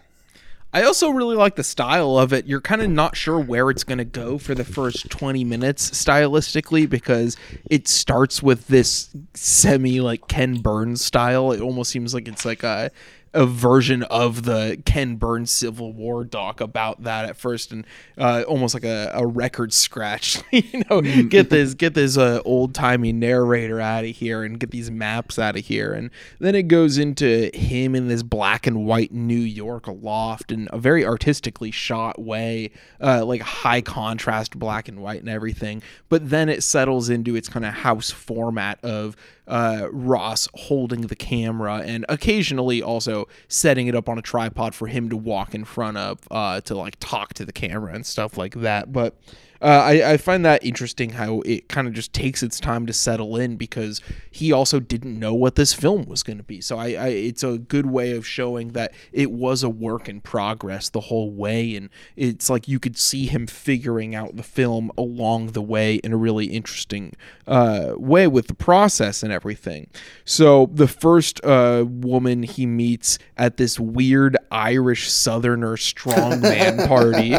[0.74, 2.46] I also really like the style of it.
[2.46, 5.90] You're kind of not sure where it's going to go for the first 20 minutes
[5.90, 7.36] stylistically because
[7.68, 11.52] it starts with this semi like Ken Burns style.
[11.52, 12.90] It almost seems like it's like a
[13.34, 17.86] a version of the Ken Burns Civil War doc about that at first, and
[18.18, 20.42] uh, almost like a, a record scratch.
[20.50, 24.70] you know, get this get this uh, old timey narrator out of here and get
[24.70, 28.84] these maps out of here, and then it goes into him in this black and
[28.84, 34.88] white New York loft in a very artistically shot way, uh, like high contrast black
[34.88, 35.82] and white and everything.
[36.08, 39.16] But then it settles into its kind of house format of
[39.46, 44.86] uh, Ross holding the camera and occasionally also setting it up on a tripod for
[44.86, 48.36] him to walk in front of uh, to like talk to the camera and stuff
[48.36, 48.92] like that.
[48.92, 49.16] But
[49.62, 52.92] uh, I, I find that interesting how it kind of just takes its time to
[52.92, 56.60] settle in because he also didn't know what this film was going to be.
[56.60, 60.20] So I, I it's a good way of showing that it was a work in
[60.20, 64.90] progress the whole way, and it's like you could see him figuring out the film
[64.98, 67.14] along the way in a really interesting
[67.46, 69.88] uh, way with the process and everything.
[70.24, 77.36] So the first uh, woman he meets at this weird Irish Southerner strongman party.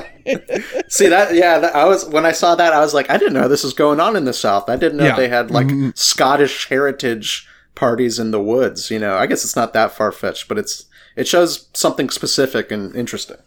[0.88, 1.33] See that?
[1.33, 3.63] Yeah, that, I was when I saw that, I was like, I didn't know this
[3.63, 4.69] was going on in the South.
[4.69, 5.15] I didn't know Yeah.
[5.15, 5.89] they had like mm-hmm.
[5.95, 8.91] Scottish heritage parties in the woods.
[8.91, 12.71] You know, I guess it's not that far fetched, but it's it shows something specific
[12.71, 13.38] and interesting.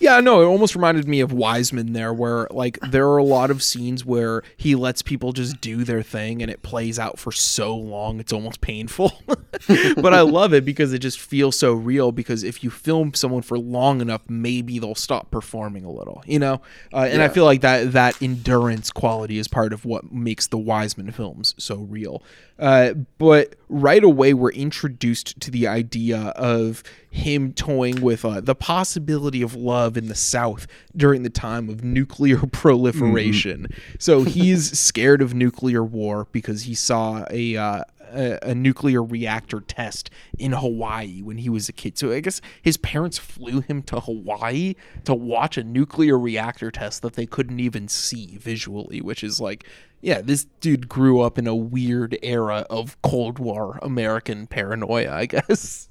[0.00, 3.50] Yeah, no, it almost reminded me of Wiseman there, where like there are a lot
[3.50, 7.30] of scenes where he lets people just do their thing and it plays out for
[7.30, 9.12] so long it's almost painful.
[9.26, 12.12] but I love it because it just feels so real.
[12.12, 16.38] Because if you film someone for long enough, maybe they'll stop performing a little, you
[16.38, 16.62] know.
[16.94, 20.58] Uh, and I feel like that that endurance quality is part of what makes the
[20.58, 22.22] Wiseman films so real.
[22.58, 28.54] Uh, but right away, we're introduced to the idea of him toying with uh, the
[28.54, 33.66] possibility of love in the South during the time of nuclear proliferation.
[33.98, 37.56] So he's scared of nuclear war because he saw a.
[37.56, 41.96] Uh, a, a nuclear reactor test in Hawaii when he was a kid.
[41.96, 47.02] So I guess his parents flew him to Hawaii to watch a nuclear reactor test
[47.02, 49.64] that they couldn't even see visually, which is like,
[50.00, 55.26] yeah, this dude grew up in a weird era of Cold War American paranoia, I
[55.26, 55.89] guess.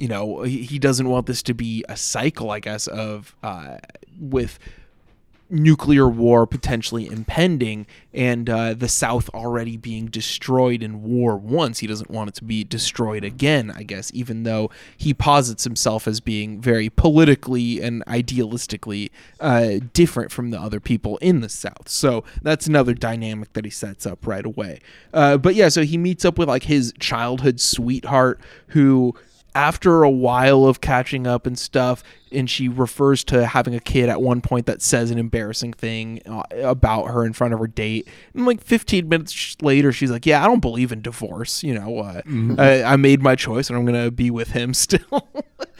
[0.00, 3.78] You know, he, doesn't want this to be a cycle, I guess, of uh,
[4.18, 4.58] with
[5.50, 11.80] nuclear war potentially impending and uh, the South already being destroyed in war once.
[11.80, 16.06] He doesn't want it to be destroyed again, I guess, even though he posits himself
[16.06, 19.10] as being very politically and idealistically
[19.40, 21.88] uh, different from the other people in the South.
[21.88, 24.80] So that's another dynamic that he sets up right away.
[25.12, 29.14] Uh, but yeah, so he meets up with like his childhood sweetheart who
[29.54, 34.08] after a while of catching up and stuff, and she refers to having a kid
[34.08, 37.66] at one point that says an embarrassing thing uh, about her in front of her
[37.66, 38.08] date.
[38.34, 41.62] And like 15 minutes later, she's like, "Yeah, I don't believe in divorce.
[41.62, 42.22] You know, uh,
[42.58, 45.28] I, I made my choice, and I'm gonna be with him still."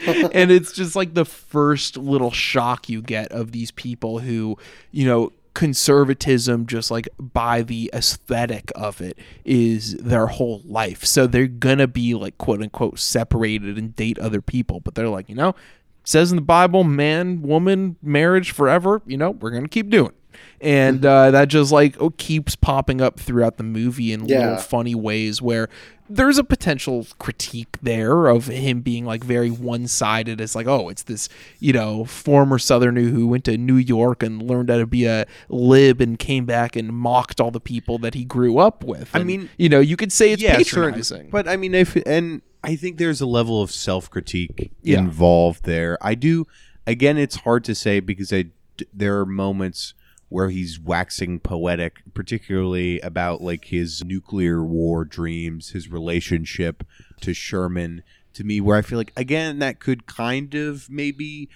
[0.06, 4.56] and it's just like the first little shock you get of these people who,
[4.92, 11.04] you know, conservatism just like by the aesthetic of it is their whole life.
[11.04, 14.80] So they're gonna be like quote unquote separated and date other people.
[14.80, 15.54] But they're like you know
[16.02, 20.12] says in the bible man woman marriage forever you know we're gonna keep doing
[20.60, 24.38] and uh, that just like oh, keeps popping up throughout the movie in Yeah.
[24.40, 25.68] little funny ways where
[26.12, 31.04] there's a potential critique there of him being like very one-sided it's like oh it's
[31.04, 31.28] this
[31.60, 35.24] you know former southerner who went to new york and learned how to be a
[35.48, 39.22] lib and came back and mocked all the people that he grew up with I
[39.22, 42.42] mean, you know you could say it's yeah, patronizing certain- But I mean, if and
[42.64, 44.98] I think there's a level of self critique Yeah.
[44.98, 45.96] involved there.
[46.02, 46.46] I do.
[46.86, 48.42] Again, it's hard to say because I
[48.76, 49.94] d- there are moments
[50.30, 56.82] where he's waxing poetic, particularly about like his nuclear war dreams, his relationship
[57.20, 58.02] to Sherman.
[58.34, 61.48] To me, where I feel like again that could kind of maybe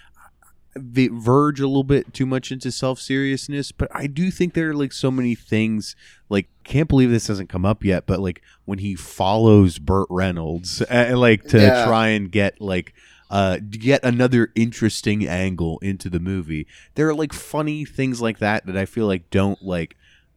[0.76, 4.74] verge a little bit too much into self seriousness, but I do think there are
[4.74, 5.94] like so many things.
[6.28, 10.82] Like, can't believe this hasn't come up yet, but like when he follows Burt Reynolds,
[10.82, 11.84] uh, like to Yeah.
[11.86, 12.92] try and get like
[13.30, 16.66] uh get another interesting angle into the movie.
[16.94, 19.96] There are like funny things like that that I feel like don't like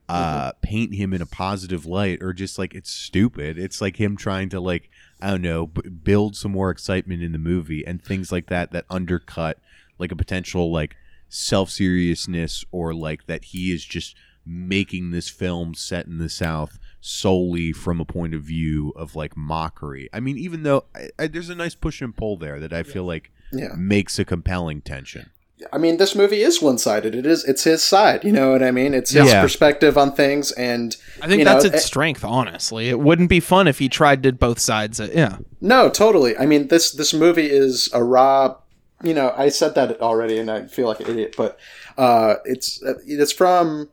[0.10, 3.58] uh paint him in a positive light or just like it's stupid.
[3.58, 4.90] It's like him trying to like
[5.22, 8.72] i don't know b- build some more excitement in the movie and things like that
[8.72, 9.58] that undercut
[9.98, 10.96] like a potential like
[11.30, 17.72] self-seriousness or like that he is just making this film set in the south solely
[17.72, 21.50] from a point of view of like mockery i mean even though I, I, there's
[21.50, 23.70] a nice push and pull there that i feel like Yeah.
[23.78, 25.30] makes a compelling tension
[25.74, 27.16] I mean, this movie is one sided.
[27.16, 27.44] It is.
[27.44, 28.24] It's his side.
[28.24, 28.94] You know what I mean?
[28.94, 29.42] It's his Yeah.
[29.42, 33.28] perspective on things, and i think you that's know, its eh, strength honestly it wouldn't
[33.30, 36.38] be fun if he tried to both sides uh, yeah No, totally.
[36.38, 38.56] I mean, this this movie is a raw.
[39.02, 41.34] You know, I said that already, and I feel like an idiot.
[41.36, 41.58] But
[41.98, 43.90] uh, it's it's from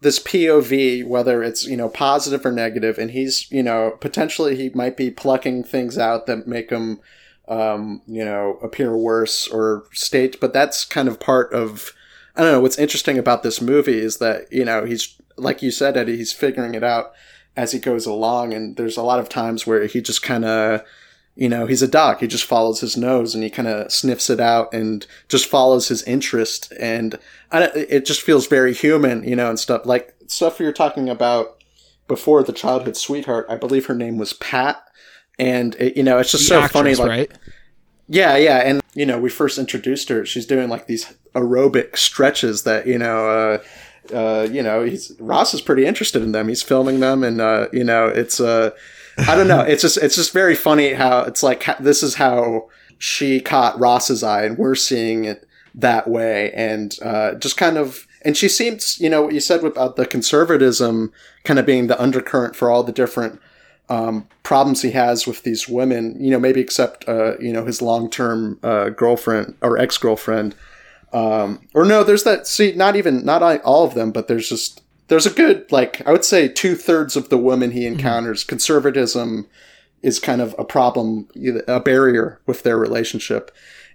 [0.00, 4.70] this POV, whether it's you know positive or negative, and he's you know potentially he
[4.70, 7.00] might be plucking things out that make him
[7.48, 10.40] um, you know appear worse or state.
[10.40, 11.92] But that's kind of part of.
[12.36, 12.60] I don't know.
[12.60, 16.16] What's interesting about this movie is that you know he's like you said, Eddie.
[16.16, 17.12] He's figuring it out
[17.56, 20.84] as he goes along, and there's a lot of times where he just kind of
[21.38, 22.20] you know, he's a doc.
[22.20, 25.88] He just follows his nose and he kind of sniffs it out and just follows
[25.88, 26.72] his interest.
[26.78, 27.18] And
[27.52, 31.08] I, it just feels very human, you know, and stuff like stuff we were talking
[31.08, 31.62] about
[32.08, 33.46] before the childhood sweetheart.
[33.48, 34.82] I believe her name was Pat.
[35.38, 36.94] And, it, you know, it's just The so actress, funny.
[36.96, 37.38] Like, right
[38.08, 40.24] yeah, yeah, and you know, we first introduced her.
[40.24, 45.52] She's doing like these aerobic stretches that you know, uh, uh, you know, he's Ross
[45.52, 46.48] is pretty interested in them.
[46.48, 48.70] He's filming them, and uh, you know, it's uh,
[49.18, 52.68] I don't know, it's just it's just very funny how it's like this is how
[52.98, 58.06] she caught Ross's eye, and we're seeing it that way, and uh, just kind of.
[58.22, 61.12] And she seems, you know, what you said about the conservatism
[61.44, 63.40] kind of being the undercurrent for all the different
[63.88, 67.80] um, problems he has with these women, you know, maybe except, uh, you know, his
[67.80, 70.56] long term uh, girlfriend or ex girlfriend.
[71.12, 74.82] Um, or no, there's that, see, not even, not all of them, but there's just,
[75.08, 79.46] there's a good, like, I would say two thirds of the women he encounters, conservatism
[80.02, 81.28] is kind of a problem,
[81.66, 83.50] a barrier with their relationship.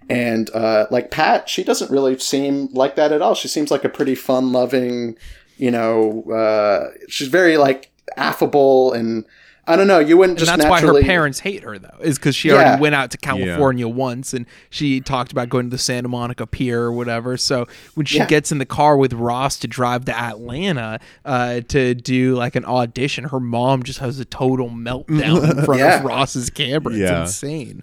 [0.08, 3.34] And uh, like Pat, she doesn't really seem like that at all.
[3.34, 5.16] She seems like a pretty fun loving,
[5.56, 9.24] you know, uh, she's very like affable and
[9.66, 9.98] I don't know.
[9.98, 12.54] You wouldn't and just that's why her parents hate her though is because she Yeah.
[12.54, 16.46] already went out to california once and she talked about going to the santa monica
[16.46, 18.26] pier or whatever so when she Yeah.
[18.26, 22.64] gets in the car with ross to drive to atlanta uh, to do like an
[22.66, 25.98] audition her mom just has a total meltdown in front Yeah.
[26.00, 27.22] of ross's camera Yeah.
[27.22, 27.82] it's insane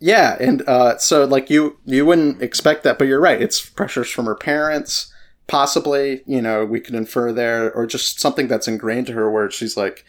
[0.00, 3.40] Yeah, and uh, so like you you wouldn't expect that, but you're right.
[3.40, 5.10] It's pressures from her parents,
[5.46, 6.22] possibly.
[6.26, 9.74] You know, we could infer there, or just something that's ingrained to her, where she's
[9.76, 10.04] like,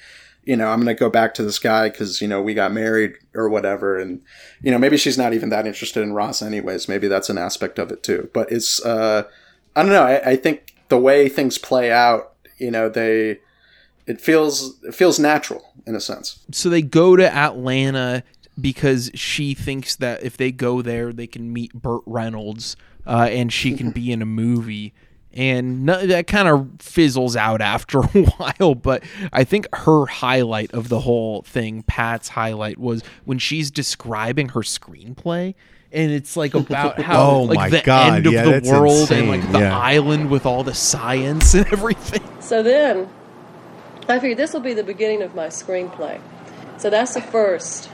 [0.47, 3.15] you know, I'm gonna go back to this guy because you know we got married
[3.35, 4.21] or whatever, and
[4.61, 6.87] you know maybe she's not even that interested in Ross anyways.
[6.87, 8.29] Maybe that's an aspect of it too.
[8.33, 9.23] But it's uh,
[9.75, 10.03] I don't know.
[10.03, 13.39] I, I think the way things play out, you know, they
[14.05, 16.39] it feels it feels natural in a sense.
[16.51, 18.23] so they go to Atlanta
[18.59, 23.51] because she thinks that if they go there, they can meet Burt Reynolds uh, and
[23.51, 24.93] she can be in a movie.
[25.37, 28.75] And no, that kind of fizzles out after a while.
[28.75, 34.49] But I think her highlight of the whole thing, Pat's highlight, was when she's describing
[34.49, 35.53] her screenplay.
[35.91, 39.11] And it's like about how Oh like the God, end of yeah, the that's world
[39.11, 39.77] and like the yeah.
[39.77, 42.27] island with all the science and everything.
[42.41, 43.07] So then,
[44.09, 46.19] I figured this will be the beginning of my screenplay.
[46.77, 47.89] So that's the first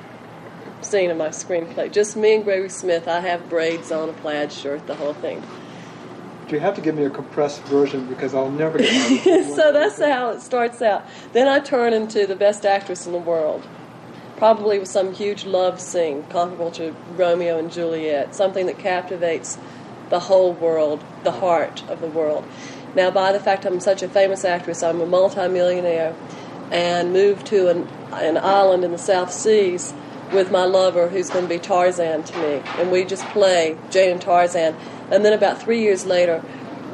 [0.82, 1.92] scene of my screenplay.
[1.92, 3.08] Just me and Gregory Smith.
[3.08, 5.44] I have braids on, a plaid shirt, the whole thing.
[6.54, 9.56] You have to give me a compressed version because I'll never get it.
[9.56, 11.04] so that's how it starts out.
[11.34, 13.66] Then I turn into the best actress in the world,
[14.38, 19.58] probably with some huge love scene comparable to Romeo and Juliet, something that captivates
[20.10, 22.46] the whole world, the heart of the world.
[22.94, 26.16] Now, by the fact I'm such a famous actress, I'm a multimillionaire
[26.72, 29.92] and moved to an, an island in the South Seas
[30.32, 32.62] with my lover who's going to be Tarzan to me.
[32.78, 34.76] And we just play Jane and Tarzan.
[35.14, 36.44] And then about three years later,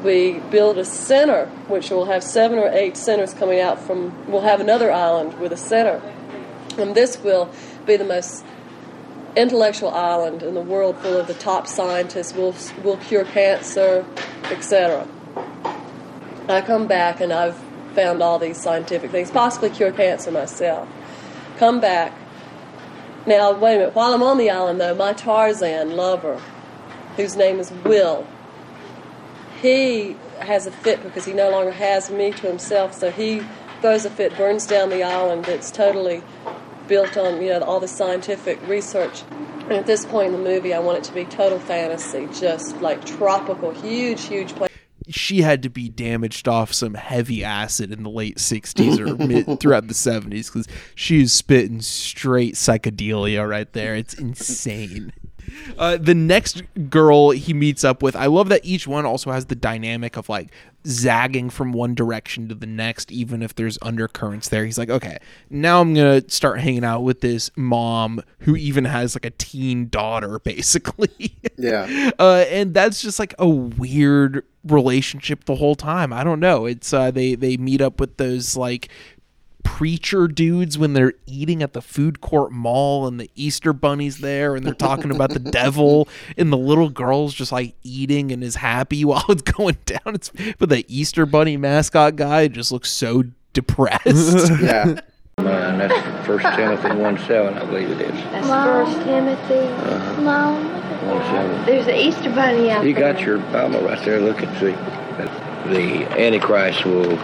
[0.04, 4.42] we build a center, which will have seven or eight centers coming out from, we'll
[4.42, 6.02] have another island with a center.
[6.78, 7.50] And this will
[7.86, 8.44] be the most
[9.36, 14.04] intellectual island in the world full of the top scientists, will will cure cancer,
[14.50, 15.06] etc.
[16.48, 17.56] I come back and I've
[17.94, 20.88] found all these scientific things, possibly cure cancer myself.
[21.58, 22.16] Come back.
[23.26, 23.94] Now, wait a minute.
[23.94, 26.40] While I'm on the island, though, my Tarzan lover,
[27.20, 28.26] whose name is Will,
[29.60, 33.42] he has a fit because he no longer has me to himself, so he
[33.82, 36.22] throws a fit, burns down the island that's totally
[36.88, 39.22] built on, you know, all the scientific research.
[39.62, 42.80] And at this point in the movie, I want it to be total fantasy, just
[42.80, 44.70] like tropical, huge, huge place.
[45.08, 49.60] she had to be damaged off some heavy acid in the late 60s or mid,
[49.60, 53.94] throughout the 70s because she's spitting straight psychedelia right there.
[53.94, 55.12] It's insane.
[55.78, 59.46] Uh, the next girl he meets up with, I love that each one also has
[59.46, 60.50] the dynamic of like
[60.86, 64.64] zagging from one direction to the next, even if there's undercurrents there.
[64.64, 65.18] He's like, okay,
[65.50, 69.88] now I'm gonna start hanging out with this mom who even has like a teen
[69.88, 71.36] daughter, basically.
[71.56, 72.10] Yeah.
[72.18, 76.12] uh, and that's just like a weird relationship the whole time.
[76.12, 76.66] I don't know.
[76.66, 78.88] It's uh, they they meet up with those like
[79.76, 84.54] preacher dudes when they're eating at the food court mall and the Easter bunny's there
[84.56, 88.56] and they're talking about the devil and the little girl's just like eating and is
[88.56, 90.00] happy while it's going down.
[90.14, 94.50] It's but the Easter bunny mascot guy just looks so depressed.
[94.60, 95.00] Yeah.
[95.38, 98.12] And that's First Timothy one seven, I believe it is.
[98.24, 99.54] That's First Timothy.
[99.54, 100.20] Uh-huh.
[100.20, 100.64] Mom,
[101.08, 101.64] One seven.
[101.64, 103.14] there's an Easter bunny out You there.
[103.14, 104.20] got your Bible right there.
[104.20, 104.72] Look and see.
[105.72, 107.16] The Antichrist will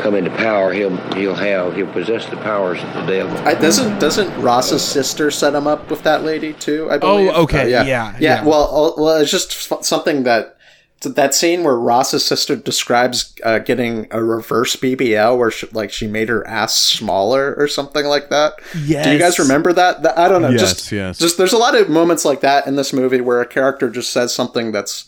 [0.00, 0.72] come into power.
[0.72, 3.36] He'll he'll have he'll possess the powers of the devil.
[3.46, 6.88] I, doesn't doesn't Ross's sister set him up with that lady too?
[6.90, 7.30] I believe.
[7.34, 7.82] Oh, okay, Uh, yeah.
[7.84, 8.44] yeah, yeah, yeah.
[8.44, 8.62] Well,
[8.98, 9.52] uh, well, it's just
[9.84, 10.56] something that
[11.04, 16.06] that scene where Ross's sister describes uh, getting a reverse BBL, where she, like she
[16.06, 18.54] made her ass smaller or something like that.
[18.84, 19.04] Yes.
[19.06, 20.02] Do you guys remember that?
[20.02, 20.50] That- I don't know.
[20.50, 21.18] Yes, just yes.
[21.18, 24.12] just there's a lot of moments like that in this movie where a character just
[24.12, 25.06] says something that's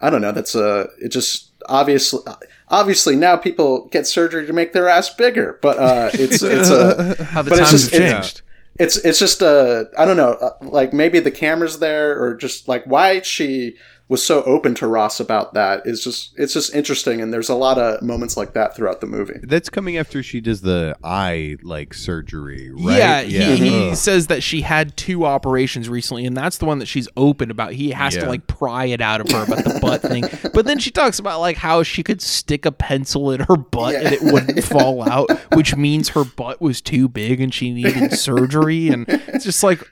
[0.00, 0.32] I don't know.
[0.32, 2.20] That's a it just obviously.
[2.68, 7.22] Obviously, now people get surgery to make their ass bigger, but uh, it's it's a
[7.30, 8.42] How the but it's times just- have changed.
[8.80, 12.66] it's it's just uh I don't know uh, like maybe the camera's there or just
[12.66, 13.76] like why she
[14.08, 17.56] was so open to Ross about that is just it's just interesting and there's a
[17.56, 19.40] lot of moments like that throughout the movie.
[19.42, 22.98] That's coming after she does the eye like surgery, right?
[22.98, 26.86] Yeah, he, he says that she had two operations recently, and that's the one that
[26.86, 27.72] she's open about.
[27.72, 30.24] He has to like pry it out of her about the butt thing.
[30.56, 33.94] But then she talks about like how she could stick a pencil in her butt
[33.94, 38.12] and it wouldn't fall out, which means her butt was too big and she needed
[38.18, 38.88] surgery.
[38.88, 39.82] And it's just like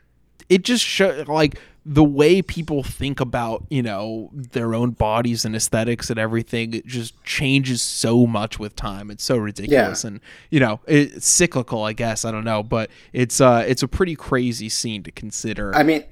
[0.48, 5.54] it just show like the way people think about you know their own bodies and
[5.54, 9.10] aesthetics and everything it just changes so much with time.
[9.10, 10.20] It's so ridiculous and
[10.50, 12.24] you know it's cyclical i guess.
[12.24, 12.62] I don't know.
[12.62, 15.74] But it's uh it's a pretty crazy scene to consider.
[15.74, 16.04] I mean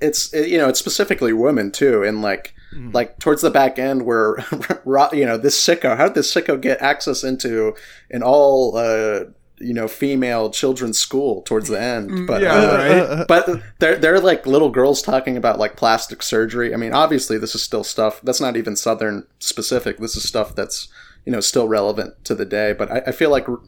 [0.00, 2.02] it's you know it's specifically women too.
[2.02, 2.92] And like Mm.
[2.92, 4.36] like towards the back end where
[5.12, 7.74] you know this sicko how did this sicko get access into
[8.10, 9.20] an all uh
[9.58, 13.28] you know female children's school towards the end but yeah, uh, right.
[13.28, 13.48] but
[13.78, 16.74] they're they're like little girls talking about like plastic surgery.
[16.74, 19.98] I mean, obviously this is still stuff that's not even southern specific.
[19.98, 20.88] This is stuff that's
[21.24, 22.72] you know still relevant to the day.
[22.72, 23.60] But I, I feel like r-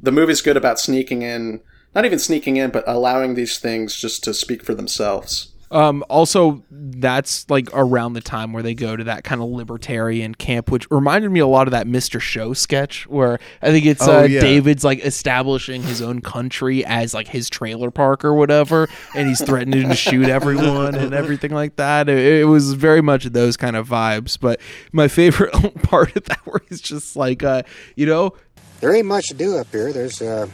[0.00, 1.60] the movie's good about sneaking in,
[1.94, 5.52] not even sneaking in, but allowing these things just to speak for themselves.
[5.70, 10.34] Um, also, that's like around the time where they go to that kind of libertarian
[10.34, 12.20] camp, which reminded me a lot of that Mr.
[12.20, 14.40] Show sketch, where I think it's Oh, uh, yeah.
[14.40, 19.40] David's like establishing his own country as like his trailer park or whatever, and he's
[19.42, 22.08] threatening to shoot everyone and everything like that.
[22.08, 24.38] It, it was very much those kind of vibes.
[24.38, 24.60] But
[24.92, 25.52] my favorite
[25.82, 27.62] part of that, where he's just like, uh,
[27.96, 28.34] you know,
[28.80, 29.92] There ain't much to do up here.
[29.92, 30.46] There's, uh,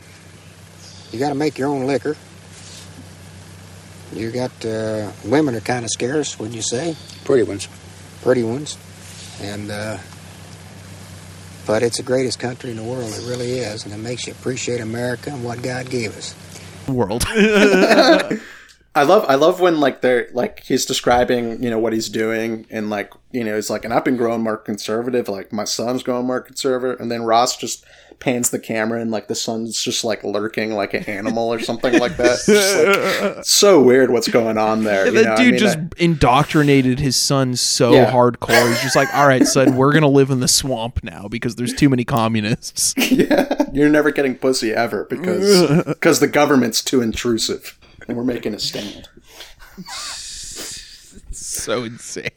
[1.11, 2.17] you got to make your own liquor.
[4.13, 6.97] You got, uh, women are kind of scarce, wouldn't you say?
[7.25, 7.69] Pretty ones.
[8.23, 8.77] Pretty ones.
[9.41, 9.99] And, uh,
[11.67, 13.11] but it's the greatest country in the world.
[13.13, 13.85] It really is.
[13.85, 16.35] And it makes you appreciate America and what God gave us.
[16.89, 17.25] world.
[18.95, 22.67] I love I love when like they're like he's describing you know what he's doing
[22.69, 26.03] and like you know he's like and I've been growing more conservative like my son's
[26.03, 27.87] growing more conservative and then Ross just
[28.23, 31.99] pans the camera and like the sun's just like lurking like an animal or something
[31.99, 32.35] like that.
[32.35, 35.07] It's just, like, so weird what's going on there.
[35.07, 35.33] Yeah, you that know?
[35.33, 38.13] I dude mean, just I- indoctrinated his son so Yeah.
[38.13, 38.69] hardcore.
[38.69, 41.75] He's just like, all right, son, we're gonna live in the swamp now because there's
[41.75, 42.95] too many communists.
[43.11, 48.55] yeah, you're never getting pussy ever because because the government's too intrusive and we're making
[48.55, 49.09] a stand.
[51.33, 52.31] so insane.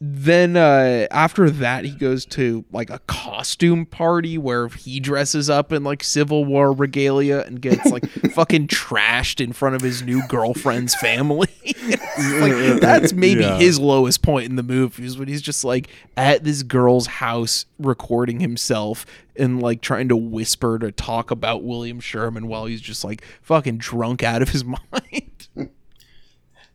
[0.00, 5.72] Then uh after that he goes to like a costume party where he dresses up
[5.72, 10.22] in like civil war regalia and gets like fucking trashed in front of his new
[10.28, 13.58] girlfriend's family like uh, uh, uh, that's maybe Yeah.
[13.58, 17.66] his lowest point in the movie is when he's just like at this girl's house
[17.80, 19.04] recording himself
[19.36, 23.78] and like trying to whisper to talk about William Sherman while he's just like fucking
[23.78, 25.37] drunk out of his mind.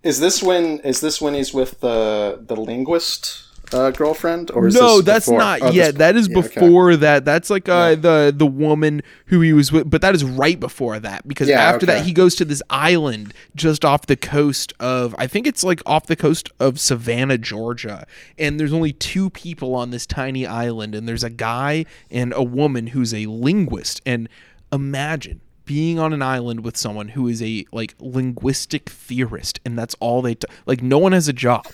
[0.03, 3.43] Is this when is this when he's with the the linguist
[3.73, 5.39] uh, girlfriend or is no, that's before?
[5.39, 5.95] not Oh, yet.
[5.95, 6.59] That is yeah, okay.
[6.59, 7.25] before that.
[7.25, 10.99] That's like uh, the the woman who he was with, but that is right before
[10.99, 15.15] that because Yeah, after that he goes to this island just off the coast of
[15.17, 18.05] I think it's like off the coast of Savannah, Georgia,
[18.37, 22.43] and there's only two people on this tiny island, and there's a guy and a
[22.43, 24.29] woman who's a linguist, and
[24.71, 29.95] imagine being on an island with someone who is a like linguistic theorist and that's
[29.99, 31.65] all they t- like no one has a job.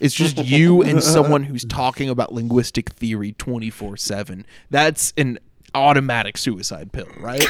[0.00, 5.38] It's just you and someone who's talking about linguistic theory 24/7 that's an
[5.74, 7.42] automatic suicide pill right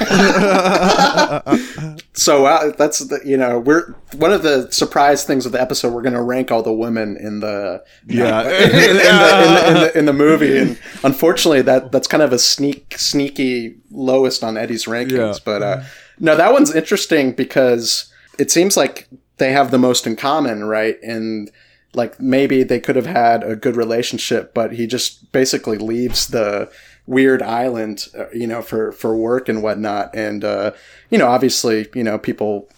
[2.15, 5.93] So uh, that's the you know we're one of the surprise things of the episode.
[5.93, 8.43] We're going to rank all the women in the Yeah.
[8.49, 12.23] in, in, the, in, the, in, the, in the movie, and unfortunately that that's kind
[12.23, 15.35] of a sneak sneaky lowest on Eddie's rankings.
[15.35, 15.39] Yeah.
[15.45, 15.83] But uh,
[16.21, 19.09] no, that one's interesting because it seems like
[19.39, 20.97] they have the most in common, right?
[21.03, 21.51] And
[21.95, 26.71] like maybe they could have had a good relationship, but he just basically leaves the
[27.07, 30.15] weird island, uh, you know, for for work and whatnot.
[30.15, 30.73] And uh,
[31.11, 32.69] you know, obviously, you know, people,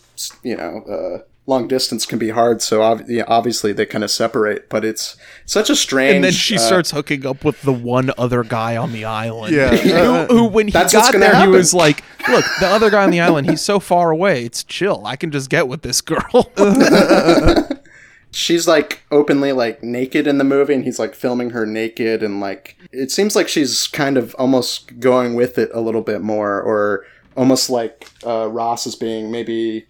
[0.43, 2.61] you know, uh, long distance can be hard.
[2.61, 4.69] So ob- yeah, obviously they kind of separate.
[4.69, 6.17] But it's such a strange.
[6.17, 9.55] and then she uh, starts hooking up with the one other guy on the island
[9.55, 9.77] Yeah.
[10.27, 11.51] who, who when he That's what's got there happen.
[11.53, 14.65] he was like look the other guy on the island he's so far away it's
[14.65, 16.51] chill i can just get with this girl
[18.37, 22.39] she's like openly like naked in the movie and he's like filming her naked and
[22.39, 26.61] like it seems like she's kind of almost going with it a little bit more
[26.61, 29.87] or almost like uh, ross is being maybe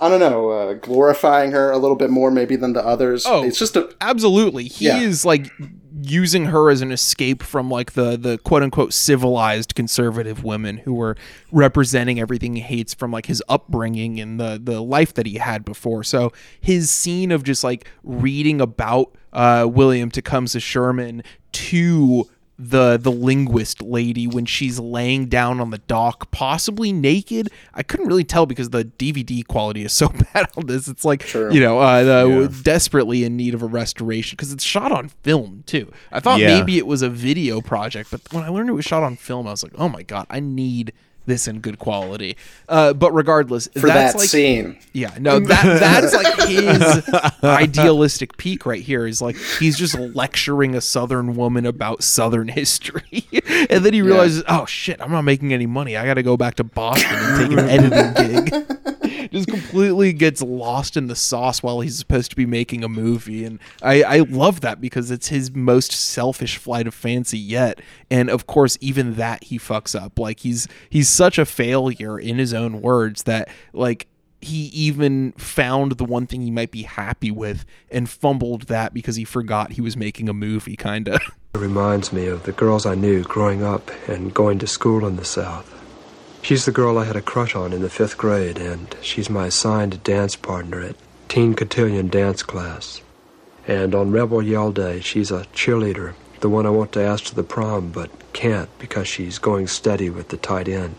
[0.00, 3.24] i don't know uh, glorifying her a little bit more maybe than the others.
[3.26, 4.64] Oh, it's just a absolutely.
[4.64, 4.98] He Yeah.
[4.98, 5.50] is like
[6.02, 10.92] using her as an escape from like the the quote unquote civilized conservative women who
[10.92, 11.16] were
[11.50, 15.64] representing everything he hates from like his upbringing and the the life that he had
[15.64, 16.04] before.
[16.04, 21.22] So his scene of just like reading about uh william tecumseh sherman
[21.52, 22.28] to
[22.58, 28.06] the the linguist lady when she's laying down on the dock possibly naked i couldn't
[28.06, 31.50] really tell because the dvd quality is so bad on this it's like Sure.
[31.52, 32.48] you know uh, the, Yeah.
[32.62, 36.58] desperately in need of a restoration because it's shot on film too i thought Yeah.
[36.58, 39.46] maybe it was a video project but when i learned it was shot on film
[39.46, 40.94] i was like oh my god i need
[41.26, 42.36] this in good quality
[42.68, 48.38] uh, but regardless for that's that like scene yeah, no, that that's like his idealistic
[48.38, 49.06] peak right here.
[49.06, 53.26] Is like he's just lecturing a Southern woman about Southern history,
[53.68, 55.98] and then he realizes, oh shit, I'm not making any money.
[55.98, 58.76] I got to go back to Boston and take an editing gig.
[59.32, 63.44] just completely gets lost in the sauce while he's supposed to be making a movie,
[63.44, 68.30] and I I love that because it's his most selfish flight of fancy yet, and
[68.30, 70.18] of course even that he fucks up.
[70.18, 74.08] Like he's he's such a failure in his own words that like
[74.40, 79.16] he even found the one thing he might be happy with and fumbled that because
[79.16, 81.20] he forgot he was making a movie kind of
[81.56, 85.16] It reminds me of the girls I knew growing up and going to school in
[85.16, 85.75] the South.
[86.46, 89.46] She's the girl I had a crush on in the fifth grade, and she's my
[89.46, 90.94] assigned dance partner at
[91.26, 93.02] Teen Cotillion dance class.
[93.66, 97.34] And on Rebel Yell Day, she's a cheerleader, the one I want to ask to
[97.34, 100.94] the prom, but can't because she's going steady with the tight end.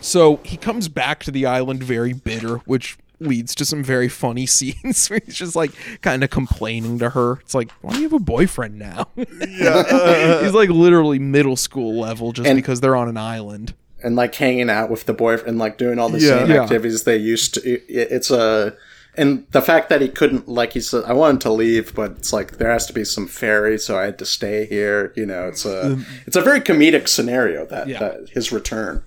[0.00, 4.46] So he comes back to the island very bitter, which leads to some very funny
[4.46, 7.40] scenes where he's just like kind of complaining to her.
[7.40, 9.08] It's like, why do you have a boyfriend now?
[9.16, 10.42] Yeah.
[10.44, 13.74] he's like literally middle school level just And- because they're on an island.
[14.06, 16.38] And like hanging out with the boyfriend, like doing all the Yeah.
[16.38, 16.62] same Yeah.
[16.62, 17.60] activities they used to.
[17.68, 18.74] It, it's a
[19.18, 22.32] and the fact that he couldn't, like he said, I wanted to leave, but it's
[22.34, 25.12] like there has to be some ferry, so I had to stay here.
[25.16, 27.98] You know, it's a Um, it's a very comedic scenario that, Yeah.
[27.98, 29.02] that his return.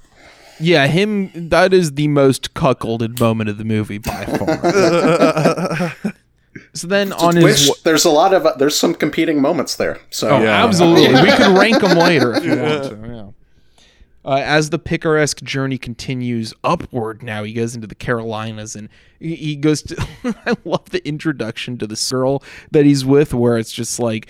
[0.59, 1.31] Yeah, him.
[1.35, 5.93] That is the most cuckolded moment of the movie by far.
[6.73, 9.99] so then on Which his there's a lot of there's some competing moments there.
[10.09, 11.21] So Oh, absolutely.
[11.21, 13.33] we can rank them later if you want to.
[14.25, 18.89] Uh, as the picaresque journey continues upward, now he goes into the Carolinas and
[19.19, 20.07] he, he goes to.
[20.45, 24.27] I love the introduction to this girl that he's with, where it's just like.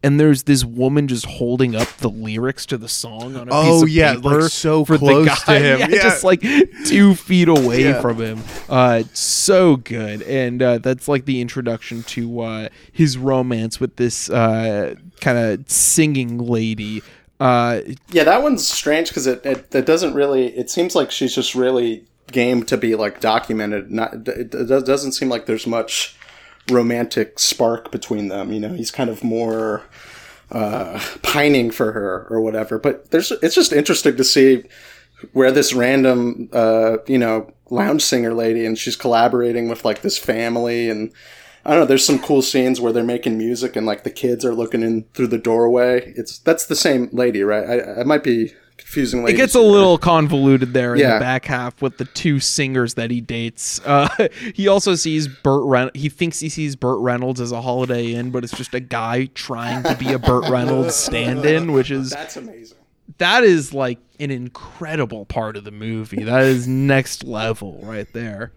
[0.00, 3.64] And there's this woman just holding up the lyrics to the song on a Oh,
[3.64, 5.78] piece of yeah, paper like, so for close the to him.
[5.80, 6.02] Yeah, Yeah.
[6.04, 6.40] just like
[6.86, 8.00] two feet away Yeah.
[8.00, 8.44] from him.
[8.68, 14.30] Uh, so good, and uh, that's like the introduction to uh, his romance with this
[14.30, 17.02] uh, kind of singing lady.
[17.40, 17.80] Uh,
[18.10, 20.48] Yeah, that one's strange because it, it it doesn't really.
[20.56, 23.90] It seems like she's just really game to be like documented.
[23.90, 26.16] Not it, it doesn't seem like there's much
[26.70, 28.52] romantic spark between them.
[28.52, 29.82] You know, he's kind of more
[30.50, 32.78] uh, pining for her or whatever.
[32.78, 34.64] But there's it's just interesting to see
[35.32, 40.18] where this random uh, you know lounge singer lady and she's collaborating with like this
[40.18, 41.12] family and.
[41.68, 41.86] I don't know.
[41.86, 45.04] There's some cool scenes where they're making music and like the kids are looking in
[45.14, 46.12] through the doorway.
[46.16, 47.68] It's that's the same lady, right?
[47.82, 49.26] I, I might be confusing.
[49.28, 51.14] it gets a little convoluted there in Yeah.
[51.14, 53.80] the back half with the two singers that he dates.
[53.84, 54.08] Uh,
[54.54, 56.00] he also sees Burt Reynolds.
[56.00, 59.26] He thinks he sees Burt Reynolds as a Holiday Inn, but it's just a guy
[59.34, 62.78] trying to be a Burt Reynolds stand-in, which is that's amazing.
[63.18, 66.22] that is like an incredible part of the movie.
[66.24, 68.52] That is next level right there.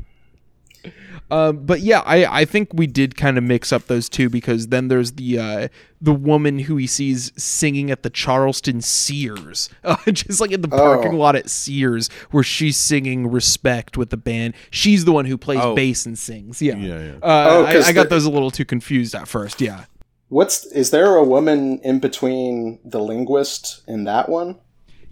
[1.30, 4.68] Um, but yeah, I, I think we did kind of mix up those two because
[4.68, 5.68] then there's the uh,
[6.02, 10.68] the woman who he sees singing at the Charleston Sears, uh, just like in the
[10.68, 11.18] parking Oh.
[11.18, 14.56] lot at Sears, where she's singing "Respect" with the band.
[14.72, 15.74] She's the one who plays Oh.
[15.76, 16.62] bass and sings.
[16.62, 17.12] Yeah, Yeah, yeah.
[17.24, 19.62] Uh, Oh, I, I got those a little too confused at first.
[19.62, 19.86] Yeah.
[20.28, 24.58] What's is there a woman in between the linguist and that one?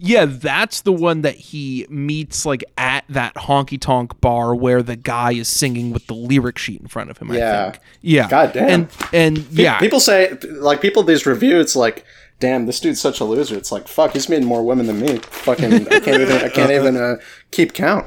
[0.02, 4.96] Yeah, that's the one that he meets like at that honky tonk bar where the
[4.96, 7.30] guy is singing with the lyric sheet in front of him.
[7.30, 7.70] I Yeah.
[7.72, 7.82] think.
[8.00, 8.28] Yeah.
[8.30, 8.68] God damn.
[8.68, 11.60] And and Pe- yeah, people say like people these review.
[11.60, 12.04] It's like,
[12.38, 13.56] damn, this dude's such a loser.
[13.58, 15.18] It's like, fuck, he's made more women than me.
[15.18, 17.16] Fucking, I can't even, I can't even uh,
[17.50, 18.06] keep count.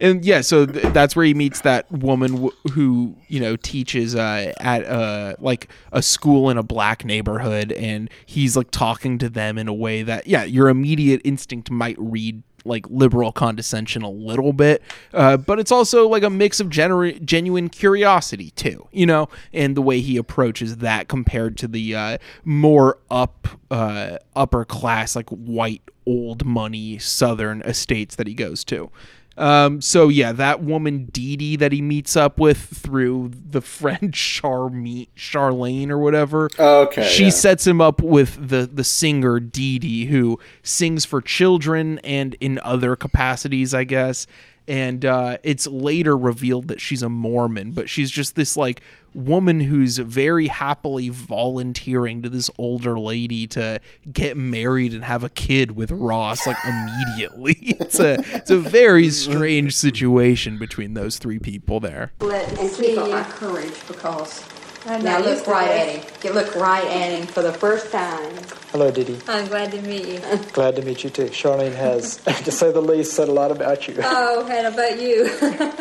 [0.00, 4.14] And yeah, so th- that's where he meets that woman w- who you know teaches
[4.14, 9.28] uh, at uh, like a school in a black neighborhood, and he's like talking to
[9.28, 14.10] them in a way that yeah, your immediate instinct might read like liberal condescension a
[14.10, 14.82] little bit,
[15.14, 19.76] uh, but it's also like a mix of gener- genuine curiosity too, you know, and
[19.76, 25.28] the way he approaches that compared to the uh, more up uh, upper class like
[25.30, 28.90] white old money southern estates that he goes to.
[29.36, 34.12] Um, so yeah, that woman Dee Dee that he meets up with through the friend
[34.14, 34.84] Charme
[35.16, 36.50] Charlene or whatever.
[36.58, 37.30] Okay, She yeah.
[37.30, 42.58] sets him up with the the singer Dee Dee who sings for children and in
[42.62, 44.26] other capacities, I guess.
[44.68, 48.80] And uh, it's later revealed that she's a Mormon, but she's just this like
[49.14, 55.28] woman who's very happily volunteering to this older lady to get married and have a
[55.28, 57.76] kid with Ross like immediately.
[57.82, 62.12] It's a it's a very strange situation between those three people there.
[62.20, 64.44] Let and keep up my courage because
[64.84, 66.04] I'm now look right this.
[66.04, 66.14] at him.
[66.24, 68.32] You look right at him for the first time.
[68.72, 69.18] Hello, Didi.
[69.28, 70.18] I'm glad to meet you.
[70.52, 71.26] Glad to meet you too.
[71.26, 73.94] Charlene has, to say the least, said a lot about you.
[74.02, 75.30] Oh, and about you.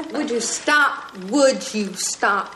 [0.13, 1.15] Would you stop?
[1.29, 2.55] Would you stop?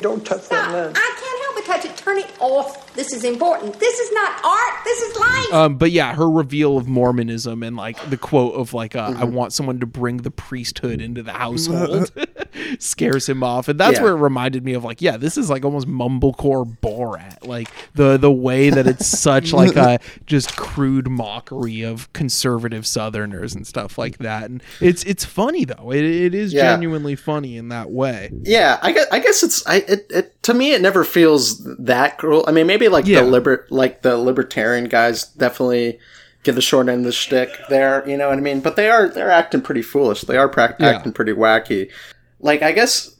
[0.00, 0.72] Don't touch that Stop.
[0.72, 0.96] lens.
[0.98, 1.96] I can't help but touch it.
[1.96, 2.85] Turn it off.
[2.96, 3.78] This is important.
[3.78, 4.74] This is not art.
[4.84, 5.52] This is life.
[5.52, 9.22] Um, but yeah, her reveal of Mormonism and like the quote of like, uh, Mm-hmm.
[9.22, 12.10] "I want someone to bring the priesthood into the household,"
[12.78, 14.04] scares him off, and that's Yeah.
[14.04, 18.16] where it reminded me of like, yeah, this is like almost mumblecore Borat, like the
[18.16, 23.98] the way that it's such like a just crude mockery of conservative Southerners and stuff
[23.98, 26.72] like that, and it's it's funny though, it, it is Yeah.
[26.72, 28.30] genuinely funny in that way.
[28.42, 32.18] Yeah, I guess, I guess it's I it, it to me it never feels that
[32.18, 32.44] cruel.
[32.48, 33.20] I mean, maybe like Yeah.
[33.20, 35.98] the liber like the libertarian guys definitely
[36.44, 38.08] get the short end of the stick there.
[38.08, 38.60] You know what I mean?
[38.60, 40.22] But they are they're acting pretty foolish.
[40.22, 40.88] They are prac- Yeah.
[40.90, 41.90] acting pretty wacky.
[42.40, 43.10] Like I guess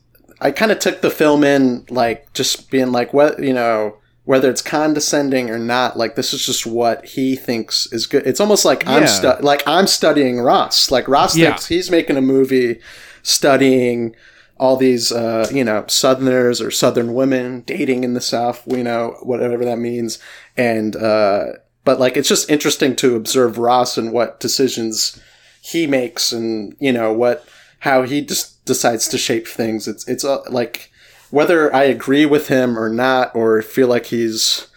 [0.41, 4.51] I kind of took the film in like just being like what you know whether
[4.51, 5.97] it's condescending or not.
[5.97, 8.27] Like this is just what he thinks is good.
[8.27, 9.07] It's almost like I'm Yeah.
[9.09, 10.91] stu- like I'm studying Ross.
[10.91, 11.51] Like Ross Yeah.
[11.51, 12.81] thinks he's making a movie
[13.23, 14.15] studying
[14.59, 19.17] all these uh, you know southerners or southern women dating in the south you know
[19.23, 20.19] whatever that means.
[20.57, 21.47] And uh,
[21.85, 25.21] but like it's just interesting to observe ross and what decisions
[25.61, 27.47] he makes and you know what
[27.81, 29.87] how he just decides to shape things.
[29.87, 30.91] It's it's uh, like
[31.31, 34.69] whether i agree with him or not or feel like he's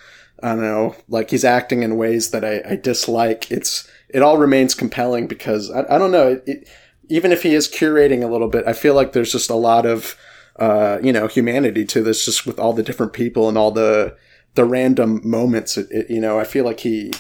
[0.41, 4.37] i don't know like he's acting in ways that i, I dislike it's it all
[4.37, 6.69] remains compelling because i, I don't know it, it,
[7.09, 9.85] even if he is curating a little bit, I feel like there's just a lot
[9.85, 10.15] of,
[10.57, 14.15] uh, you know, humanity to this, just with all the different people and all the
[14.55, 15.77] the random moments.
[15.77, 17.11] It, it, you know, I feel like he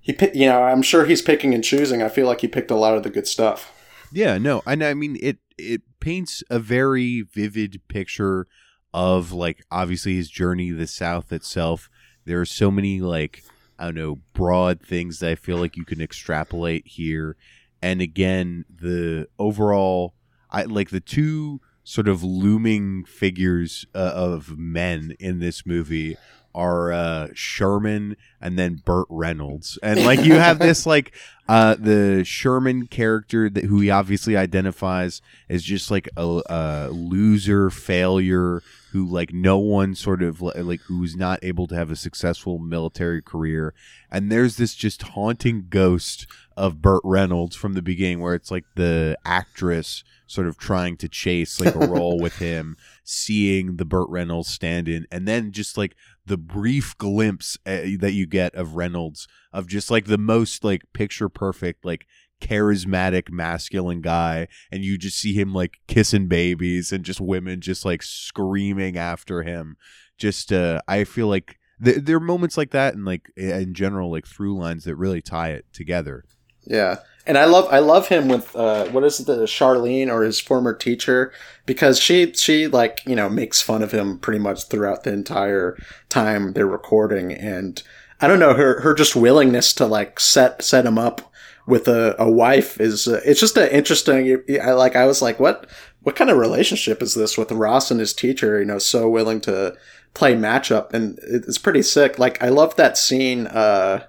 [0.00, 2.02] he you know, I'm sure he's picking and choosing.
[2.02, 3.72] I feel like he picked a lot of the good stuff.
[4.12, 5.38] Yeah, no, and I mean it.
[5.56, 8.46] It paints a very vivid picture
[8.94, 11.88] of like obviously his journey to the South itself.
[12.24, 13.44] There are so many like
[13.78, 17.36] I don't know broad things that I feel like you can extrapolate here,
[17.82, 20.14] and again the overall
[20.50, 26.16] I like the two sort of looming figures uh, of men in this movie
[26.54, 29.78] are uh Sherman and then Burt Reynolds.
[29.82, 31.14] And like you have this like
[31.48, 37.70] uh the Sherman character that who he obviously identifies as just like a, a loser
[37.70, 38.62] failure
[38.92, 43.22] who like no one sort of like who's not able to have a successful military
[43.22, 43.72] career.
[44.10, 46.26] And there's this just haunting ghost
[46.56, 51.08] of Burt Reynolds from the beginning where it's like the actress sort of trying to
[51.08, 55.76] chase like a role with him seeing the Burt Reynolds stand in and then just
[55.76, 60.64] like the brief glimpse uh, that you get of Reynolds of just like the most
[60.64, 62.06] like picture perfect like
[62.40, 67.84] charismatic masculine guy and you just see him like kissing babies and just women just
[67.84, 69.76] like screaming after him.
[70.18, 74.10] Just uh I feel like th- there are moments like that and like in general
[74.10, 76.24] like through lines that really tie it together.
[76.64, 76.96] Yeah.
[77.26, 80.40] And I love I love him with uh what is it the Charlene or his
[80.40, 81.32] former teacher?
[81.66, 85.76] Because she she like, you know, makes fun of him pretty much throughout the entire
[86.08, 87.32] time they're recording.
[87.32, 87.82] And
[88.20, 91.29] I don't know her her just willingness to like set set him up
[91.70, 95.40] with a, a wife is uh, it's just an interesting I like I was like
[95.40, 95.66] what
[96.02, 99.40] what kind of relationship is this with Ross and his teacher you know so willing
[99.42, 99.76] to
[100.12, 104.04] play matchup and it's pretty sick like I love that scene uh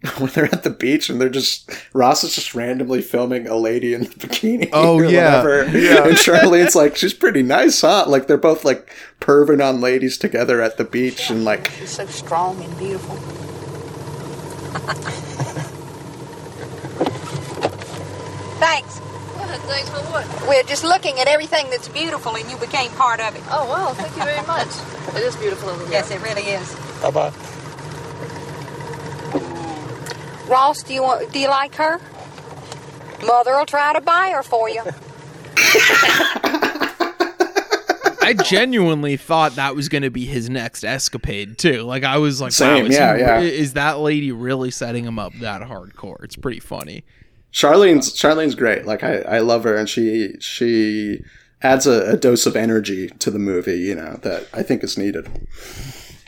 [0.18, 3.94] when they're at the beach and they're just Ross is just randomly filming a lady
[3.94, 4.70] in the bikini.
[4.72, 5.42] Oh, or yeah.
[5.42, 5.76] whatever.
[5.76, 6.06] Yeah.
[6.06, 8.04] And Charlene's like, she's pretty nice, huh?
[8.06, 12.06] Like they're both like perving on ladies together at the beach and like She's so
[12.06, 13.16] strong and beautiful.
[18.58, 19.00] Thanks.
[19.68, 20.26] Thanks for what?
[20.48, 23.42] We're just looking at everything that's beautiful, and you became part of it.
[23.50, 23.92] Oh, wow.
[23.94, 24.68] Thank you very much.
[25.16, 25.92] it is beautiful over here.
[25.92, 26.74] Yes, it really is.
[27.02, 27.32] Bye bye.
[30.48, 31.32] Ross, do you want?
[31.32, 32.00] Do you like her?
[33.26, 34.82] Mother will try to buy her for you.
[38.20, 41.82] I genuinely thought that was going to be his next escapade too.
[41.82, 43.40] Like I was like, Same, wow, is, yeah, he- yeah.
[43.40, 46.22] is that lady really setting him up that hardcore?
[46.24, 47.04] It's pretty funny.
[47.52, 48.86] Charlene's Charlene's great.
[48.86, 51.22] Like I, I love her and she she
[51.62, 54.96] adds a, a dose of energy to the movie, you know, that I think is
[54.96, 55.28] needed.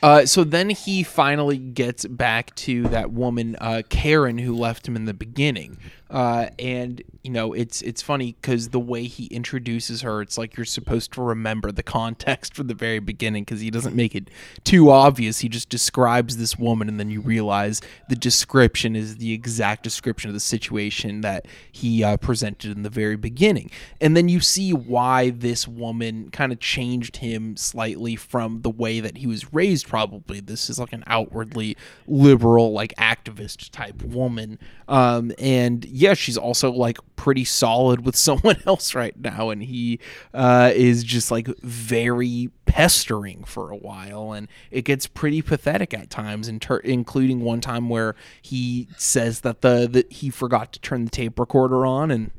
[0.03, 4.97] Uh, so then he finally gets back to that woman, uh, Karen, who left him
[4.97, 5.77] in the beginning.
[6.11, 10.57] Uh, and you know, it's it's funny because the way he introduces her, it's like
[10.57, 14.29] you're supposed to remember the context from the very beginning because he doesn't make it
[14.65, 15.39] too obvious.
[15.41, 20.31] He just describes this woman, and then you realize the description is the exact description
[20.31, 23.71] of the situation that he uh, presented in the very beginning.
[24.01, 28.99] And then you see why this woman kind of changed him slightly from the way
[28.99, 29.87] that he was raised.
[29.87, 34.59] Probably this is like an outwardly liberal, like activist type woman.
[34.89, 40.01] Um, and yeah, she's also like pretty solid with someone else right now, and he
[40.33, 46.11] uh, is just like very pestering for a while, and it gets pretty pathetic at
[46.11, 50.81] times, in ter- including one time where he says that the that he forgot to
[50.81, 52.31] turn the tape recorder on, and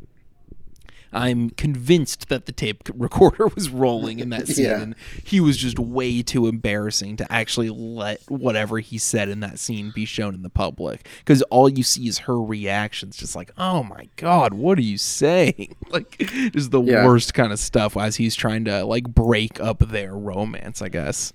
[1.13, 4.81] I'm convinced that the tape recorder was rolling in that scene, Yeah.
[4.81, 9.59] and he was just way too embarrassing to actually let whatever he said in that
[9.59, 11.07] scene be shown in the public.
[11.19, 14.97] Because all you see is her reactions, just like, "Oh my god, what are you
[14.97, 16.17] saying?" like,
[16.53, 17.05] just the Yeah.
[17.05, 21.33] worst kind of stuff as he's trying to like break up their romance, I guess.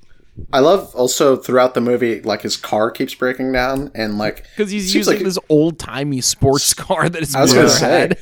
[0.53, 4.71] I love also throughout the movie, like his car keeps breaking down, and like because
[4.71, 8.13] he's using like- this old timey sports car that his I was gonna say.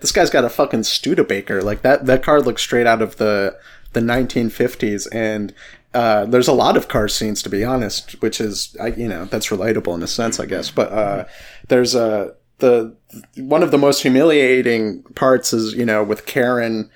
[0.00, 1.62] This guy's got a fucking Studebaker.
[1.62, 3.58] Like that, that car looks straight out of the
[3.94, 5.54] the 1950s, and
[5.94, 9.24] uh, there's a lot of car scenes, to be honest, which is, I, you know,
[9.24, 10.70] that's relatable in a sense, I guess.
[10.70, 11.24] But uh,
[11.68, 12.94] there's a the
[13.36, 16.90] one of the most humiliating parts is, you know, with Karen.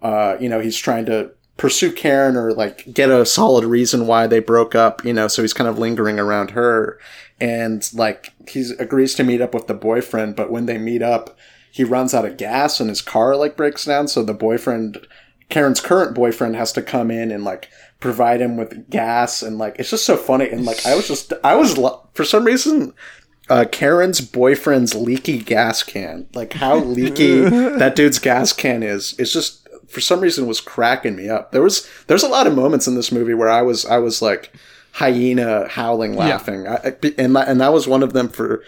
[0.00, 4.26] Uh, you know, he's trying to pursue Karen or like get a solid reason why
[4.26, 6.98] they broke up, you know, so he's kind of lingering around her.
[7.40, 11.36] And like he agrees to meet up with the boyfriend, but when they meet up,
[11.70, 14.08] he runs out of gas and his car like breaks down.
[14.08, 15.06] So the boyfriend,
[15.48, 17.68] Karen's current boyfriend, has to come in and like
[18.00, 19.42] provide him with gas.
[19.42, 20.48] And like it's just so funny.
[20.48, 22.94] And like I was just, I was lo- for some reason,
[23.50, 27.40] uh, Karen's boyfriend's leaky gas can, like how leaky
[27.78, 31.50] that dude's gas can is, it's just for some reason was cracking me up.
[31.50, 34.20] There was there's a lot of moments in this movie where I was I was
[34.20, 34.52] like
[34.92, 38.28] hyena howling laughing, I, I- and and that was one of them.
[38.28, 38.62] For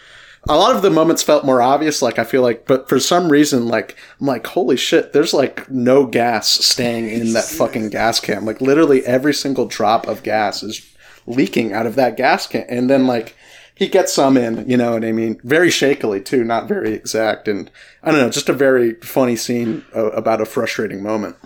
[0.48, 3.30] a lot of the moments felt more obvious, like I feel like, but for some
[3.30, 8.20] reason, like I'm like holy shit, there's like no gas staying in that fucking gas
[8.20, 8.44] can.
[8.44, 10.86] Like literally every single drop of gas is
[11.26, 13.36] leaking out of that gas can, and then like
[13.74, 15.40] he gets some in, you know what I mean?
[15.42, 17.70] Very shakily too, not very exact, and
[18.02, 21.36] I don't know, just a very funny scene uh, about a frustrating moment.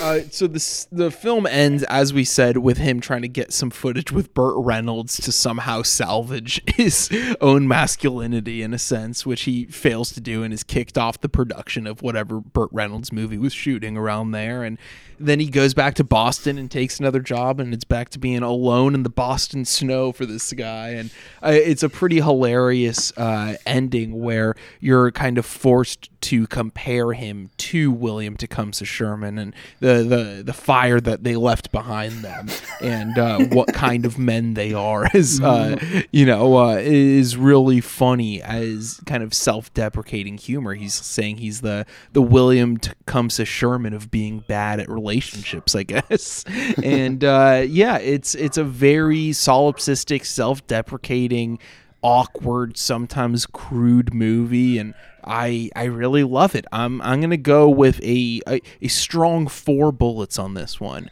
[0.00, 3.70] Uh, so this the film ends as we said with him trying to get some
[3.70, 7.10] footage with Burt Reynolds to somehow salvage his
[7.40, 11.28] own masculinity in a sense, which he fails to do and is kicked off the
[11.28, 14.62] production of whatever Burt Reynolds movie was shooting around there.
[14.62, 14.78] And
[15.18, 18.42] then he goes back to Boston and takes another job, and it's back to being
[18.42, 20.90] alone in the Boston snow for this guy.
[20.90, 21.10] And
[21.42, 27.50] uh, it's a pretty hilarious uh, ending where you're kind of forced to compare him
[27.56, 32.48] to William Tecumseh Sherman and the, the, the fire that they left behind them
[32.80, 35.76] and uh, what kind of men they are is uh,
[36.12, 40.74] you know uh, is really funny as kind of self-deprecating humor.
[40.74, 46.44] He's saying he's the the William Tecumseh Sherman of being bad at relationships, I guess.
[46.82, 51.58] and uh, yeah, it's it's a very solipsistic, self-deprecating
[52.02, 54.94] awkward, sometimes crude movie, and
[55.24, 56.64] I I really love it.
[56.72, 61.10] I'm I'm gonna go with a a, a strong four bullets on this one.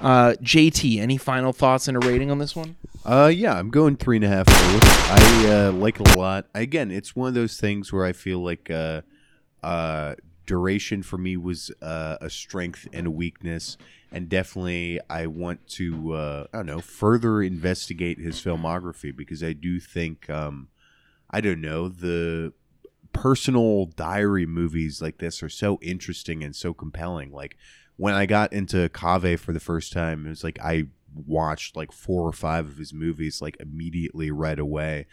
[0.00, 2.76] Uh, JT, any final thoughts and a rating on this one?
[3.04, 4.86] Uh, yeah, I'm going three and a half bullets.
[5.10, 6.46] I uh, like it a lot.
[6.54, 9.02] Again, it's one of those things where I feel like uh,
[9.62, 10.14] uh,
[10.46, 13.76] duration for me was uh, a strength and a weakness,
[14.12, 19.52] and definitely I want to uh, I don't know further investigate his filmography because I
[19.52, 20.68] do think um,
[21.30, 22.52] I don't know the
[23.12, 27.32] personal diary movies like this are so interesting and so compelling.
[27.32, 27.56] Like
[27.96, 30.84] when I got into Caveh for the first time, it was like I
[31.26, 35.06] watched like four or five of his movies like immediately right away.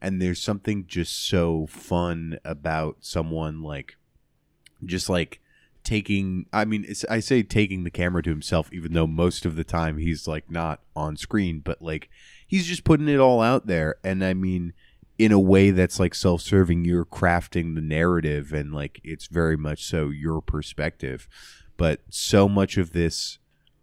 [0.00, 3.96] And there's something just so fun about someone like
[4.84, 5.40] just like
[5.84, 9.64] taking I mean I say taking the camera to himself even though most of the
[9.64, 12.08] time he's like not on screen but like
[12.46, 14.74] he's just putting it all out there and I mean
[15.18, 19.84] in a way that's like self-serving you're crafting the narrative and like it's very much
[19.84, 21.28] so your perspective.
[21.76, 23.38] But so much of this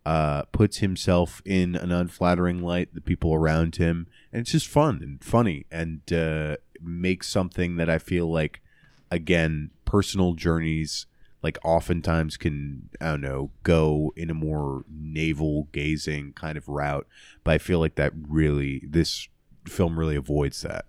[0.05, 4.99] uh, puts himself in an unflattering light the people around him and it's just fun
[5.03, 8.61] and funny and uh, makes something that i feel like
[9.11, 11.05] again personal journeys
[11.43, 17.05] like oftentimes can i don't know go in a more navel gazing kind of route.
[17.43, 19.27] But i feel like that really this
[19.67, 20.85] film really avoids that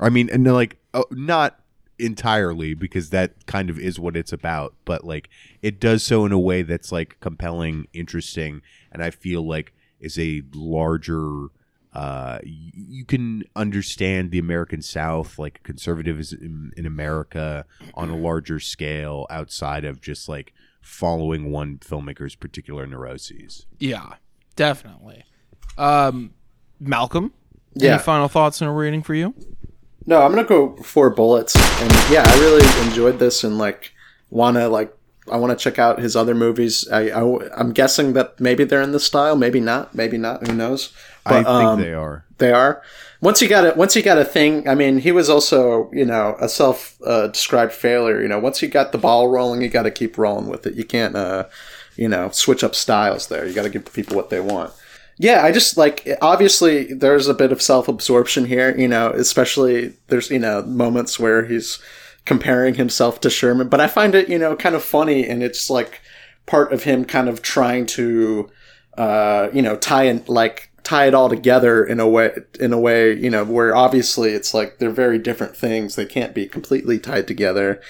[0.00, 1.60] i mean and like oh, not
[1.98, 5.28] entirely because that kind of is what it's about but like
[5.62, 10.18] it does so in a way that's like compelling interesting and i feel like is
[10.18, 11.48] a larger
[11.92, 19.26] uh you can understand the american south like conservatism in america on a larger scale
[19.28, 24.14] outside of just like following one filmmaker's particular neuroses Yeah,
[24.56, 25.24] definitely.
[25.76, 26.32] Um,
[26.78, 27.32] Malcolm,
[27.74, 27.94] Yeah.
[27.94, 29.34] any final thoughts and a rating for you?
[30.06, 33.92] No, I'm gonna go four bullets, and yeah, I really enjoyed this, and like
[34.30, 34.96] wanna like
[35.30, 36.88] I want to check out his other movies.
[36.90, 40.46] I, I am guessing that maybe they're in this style, maybe not, maybe not.
[40.46, 40.92] Who knows?
[41.26, 42.24] I think they are.
[42.38, 42.82] They are.
[43.20, 44.66] Once you got it, once you got a thing.
[44.66, 48.20] I mean, he was also you know a self uh, described failure.
[48.20, 50.74] You know, once you got the ball rolling, you got to keep rolling with it.
[50.74, 51.46] You can't uh,
[51.96, 53.46] you know switch up styles there.
[53.46, 54.72] You got to give people what they want.
[55.20, 59.92] Yeah, I just like obviously there's a bit of self absorption here, you know, especially
[60.08, 61.78] there's you know moments where he's
[62.24, 65.68] comparing himself to Sherman, but I find it you know kind of funny and it's
[65.68, 66.00] like
[66.46, 68.50] part of him kind of trying to
[68.96, 72.78] uh, you know, tie in like tie it all together in a way in a
[72.78, 75.96] way you know where obviously it's like they're very different things.
[75.96, 77.80] They can't be completely tied together.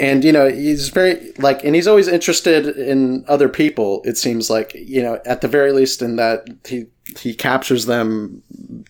[0.00, 4.02] And you know he's very like, and he's always interested in other people.
[4.04, 6.86] It seems like you know, at the very least, in that he
[7.18, 8.42] he captures them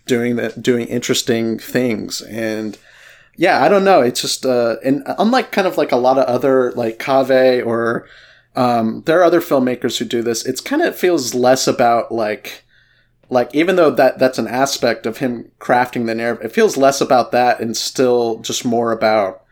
[0.07, 2.78] doing that, doing interesting things, and
[3.36, 4.00] yeah, I don't know.
[4.00, 8.07] It's just uh, and unlike kind of like a lot of other like Caveh or
[8.55, 10.44] um, there are other filmmakers who do this.
[10.44, 12.64] It's kind of feels less about like
[13.30, 17.00] like even though that that's an aspect of him crafting the narrative, it feels less
[17.00, 19.42] about that and still just more about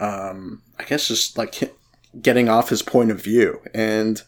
[0.00, 1.74] um, I guess just like
[2.20, 4.22] getting off his point of view and.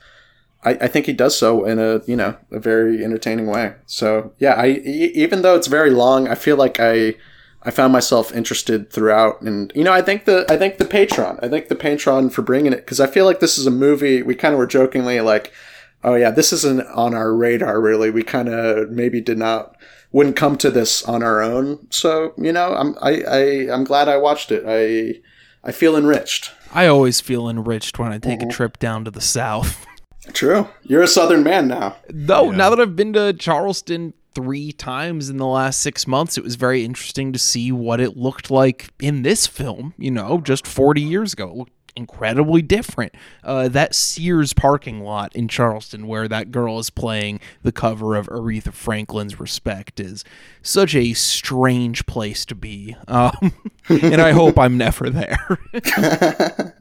[0.64, 3.76] I, I think he does so in a you know a very entertaining way.
[3.86, 7.14] So yeah, I even though it's very long, I feel like I
[7.62, 11.38] I found myself interested throughout, and you know, I think the I think the Patron,
[11.42, 14.22] I think the Patron for bringing it because I feel like this is a movie.
[14.22, 15.52] We kind of were jokingly like,
[16.04, 18.10] oh yeah, this isn't on our radar really.
[18.10, 19.76] We kind of maybe did not
[20.12, 21.86] wouldn't come to this on our own.
[21.90, 23.40] So you know, I'm I, I
[23.74, 24.64] I'm glad I watched it.
[24.66, 25.20] I
[25.68, 26.50] I feel enriched.
[26.72, 28.48] I always feel enriched when I take Mhm.
[28.48, 29.84] a trip down to the south.
[30.32, 31.96] True, you're a Southern man now.
[32.08, 36.44] Though now that I've been to Charleston three times in the last six months, it
[36.44, 39.92] was very interesting to see what it looked like in this film.
[39.98, 43.14] You know, just forty years ago, it looked incredibly different.
[43.44, 48.28] Uh, that Sears parking lot in Charleston, where that girl is playing the cover of
[48.28, 50.24] Aretha Franklin's "Respect," is
[50.62, 53.52] such a strange place to be, um,
[53.88, 55.58] and I hope I'm never there.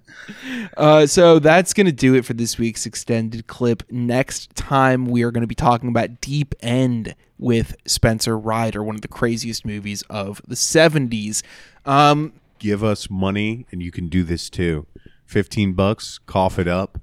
[0.75, 3.83] Uh, so that's going to do it for this week's extended clip.
[3.89, 8.95] Next time, we are going to be talking about Deep End with Spencer Ryder, one
[8.95, 11.43] of the craziest movies of the 70s.
[11.85, 14.85] Um, Give us money, and you can do this too.
[15.27, 16.99] Fifteen bucks, cough it up.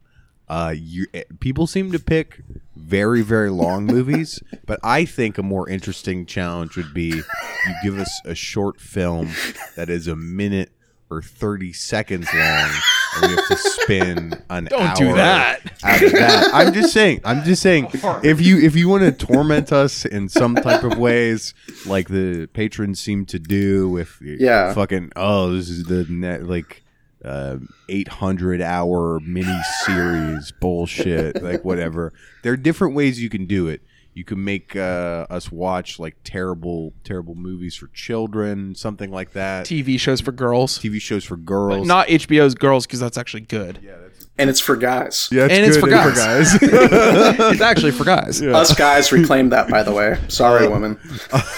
[0.49, 2.41] Uh, you eh, people seem to pick
[2.75, 7.99] very very long movies, but I think a more interesting challenge would be you give
[7.99, 9.31] us a short film
[9.77, 10.71] that is a minute
[11.11, 12.71] or thirty seconds long,
[13.17, 14.69] and we have to spin an hour.
[14.71, 15.61] Don't hour do that.
[15.83, 16.51] out of that.
[16.55, 17.21] I'm just saying.
[17.25, 17.89] I'm just saying.
[18.23, 21.53] If you if you want to torment us in some type of ways,
[21.87, 24.73] like the patrons seem to do, with Yeah.
[24.73, 26.83] fucking oh, this is the net like
[27.25, 27.57] uh,
[27.89, 32.13] 800 hour mini series bullshit, like whatever.
[32.43, 33.83] There are different ways you can do it.
[34.15, 39.67] You can make uh, us watch like terrible, terrible movies for children, something like that.
[39.67, 40.79] TV shows for girls.
[40.79, 41.87] TV shows for girls.
[41.87, 43.81] Not HBO's Girls, because that's actually good.
[43.83, 43.97] Yeah,
[44.39, 45.29] And it's for guys.
[45.33, 46.17] Yeah, and it's for guys.
[46.63, 48.41] it's actually for guys.
[48.41, 50.17] Us guys reclaim that, by the way.
[50.29, 50.97] Sorry, women.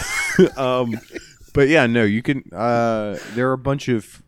[0.57, 0.99] um,
[1.53, 2.43] but yeah, no, you can.
[2.55, 4.23] Uh, there are a bunch of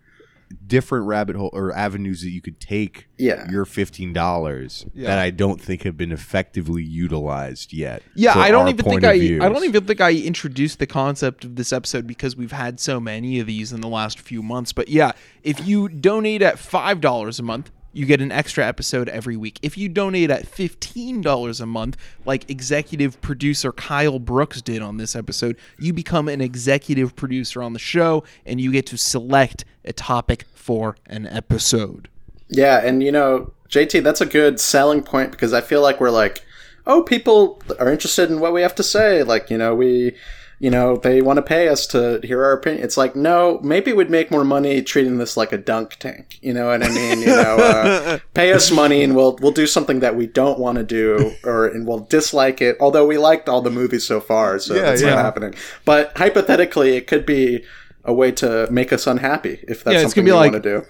[0.68, 3.06] different rabbit hole or avenues that you could take.
[3.18, 3.50] Yeah.
[3.50, 5.08] your fifteen dollars Yeah.
[5.08, 8.02] that I don't think have been effectively utilized yet.
[8.14, 9.42] Yeah, I don't even think I views.
[9.42, 13.00] I don't even think I introduced the concept of this episode because we've had so
[13.00, 14.72] many of these in the last few months.
[14.72, 15.12] But yeah,
[15.42, 19.58] if you donate at five dollars a month, you get an extra episode every week.
[19.62, 24.96] If you donate at fifteen dollars a month, like executive producer Kyle Brooks did on
[24.96, 29.64] this episode, you become an executive producer on the show and you get to select
[29.84, 32.08] a topic for an episode.
[32.48, 36.10] Yeah, and you know, JT, that's a good selling point because I feel like we're
[36.10, 36.44] like,
[36.86, 39.22] oh, people are interested in what we have to say.
[39.22, 40.16] Like, you know, we,
[40.60, 42.82] you know, they want to pay us to hear our opinion.
[42.84, 46.38] It's like, no, maybe we'd make more money treating this like a dunk tank.
[46.42, 47.20] You know what I mean?
[47.20, 50.78] You know, uh, pay us money and we'll we'll do something that we don't want
[50.78, 52.76] to do or and we'll dislike it.
[52.80, 55.10] Although we liked all the movies so far, so Yeah, that's yeah.
[55.10, 55.54] not happening.
[55.84, 57.64] But hypothetically, it could be.
[58.04, 60.52] A way to make us unhappy if that's Yeah, it's something gonna be you like,
[60.52, 60.86] want to do.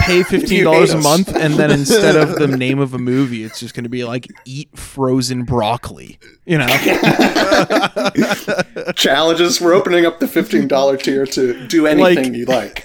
[0.00, 3.60] pay fifteen dollars a month, and then instead of the name of a movie, it's
[3.60, 6.66] just going to be like "Eat Frozen Broccoli." You know,
[8.94, 9.60] challenges.
[9.60, 12.84] We're opening up the fifteen dollar tier to do anything Like- you like.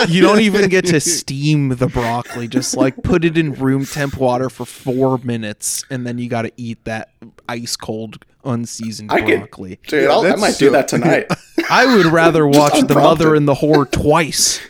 [0.08, 2.48] you don't even get to steam the broccoli.
[2.48, 6.42] Just like put it in room temp water for four minutes, and then you got
[6.42, 7.10] to eat that
[7.48, 9.78] ice cold, unseasoned I could- broccoli.
[9.86, 11.26] dude, I'll- I might do that tonight.
[11.70, 12.94] I would rather watch The.
[12.94, 14.60] Mother and the Whore twice.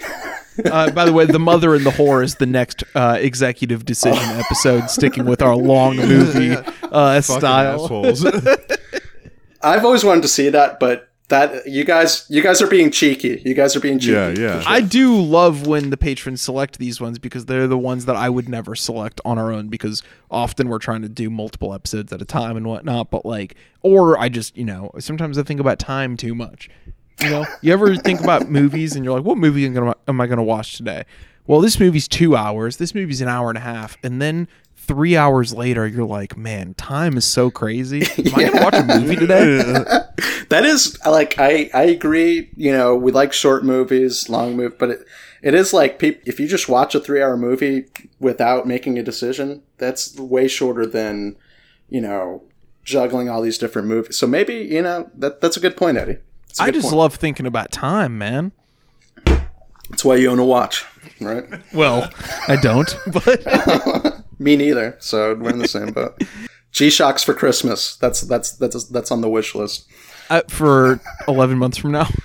[0.64, 4.22] Uh, by the way, The Mother and the Whore is the next uh, executive decision
[4.38, 8.04] episode, sticking with our long movie uh, style.
[9.62, 13.42] I've always wanted to see that, but that you guys, you guys are being cheeky.
[13.44, 14.12] You guys are being cheeky.
[14.12, 14.62] Yeah, yeah.
[14.66, 18.28] I do love when the patrons select these ones because they're the ones that I
[18.28, 22.20] would never select on our own because often we're trying to do multiple episodes at
[22.22, 23.10] a time and whatnot.
[23.10, 26.68] But like, or I just, you know, sometimes I think about time too much.
[27.22, 30.20] You know, you ever think about movies and you're like, what movie am I- am
[30.20, 31.04] I going to watch today?
[31.46, 32.76] Well, this movie's two hours.
[32.76, 33.96] This movie's an hour and a half.
[34.02, 34.46] And then
[34.90, 38.02] three hours later, you're like, man, time is so crazy.
[38.18, 39.58] Am I gonna watch a movie today?
[40.48, 42.50] that is like I I agree.
[42.56, 45.06] You know, we like short movies, long move, but it
[45.42, 47.84] it is like peop- if you just watch a three hour movie
[48.18, 51.36] without making a decision, that's way shorter than
[51.88, 52.42] you know
[52.82, 54.18] juggling all these different movies.
[54.18, 56.18] So maybe you know that that's a good point, Eddie.
[56.58, 56.96] A I good just point.
[56.96, 58.50] love thinking about time, man.
[59.88, 60.84] That's why you own a watch,
[61.20, 61.44] right?
[61.72, 62.10] Well,
[62.48, 64.96] I don't, but Me neither.
[64.98, 66.20] So we're in the same boat.
[66.72, 67.96] G Shocks for Christmas.
[67.96, 69.86] That's that's that's that's on the wish list.
[70.30, 72.08] uh, for 11 months from now.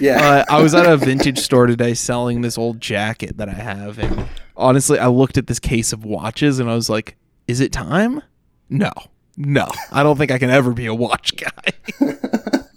[0.00, 0.44] Yeah.
[0.50, 4.00] Uh, I was at a vintage store today selling this old jacket that I have.
[4.00, 7.16] And honestly, I looked at this case of watches and I was like,
[7.46, 8.20] is it time?
[8.68, 8.90] No.
[9.36, 9.68] No.
[9.92, 11.72] I don't think I can ever be a watch guy.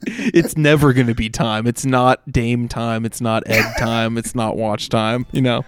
[0.06, 1.66] it's never going to be time.
[1.66, 3.04] It's not Dame time.
[3.04, 4.20] It's not Ed time.
[4.20, 5.66] It's not watch time, you know?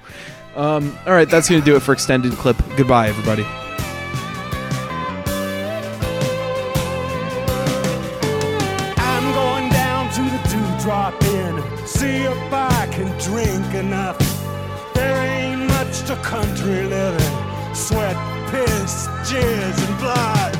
[0.55, 2.57] Um, all right, that's going to do it for extended clip.
[2.77, 3.43] Goodbye, everybody.
[8.97, 10.43] I'm going down to the
[11.87, 14.19] see if I can drink enough.
[14.93, 18.15] There ain't much to country living, sweat,
[18.51, 20.52] piss, jizz, and blood.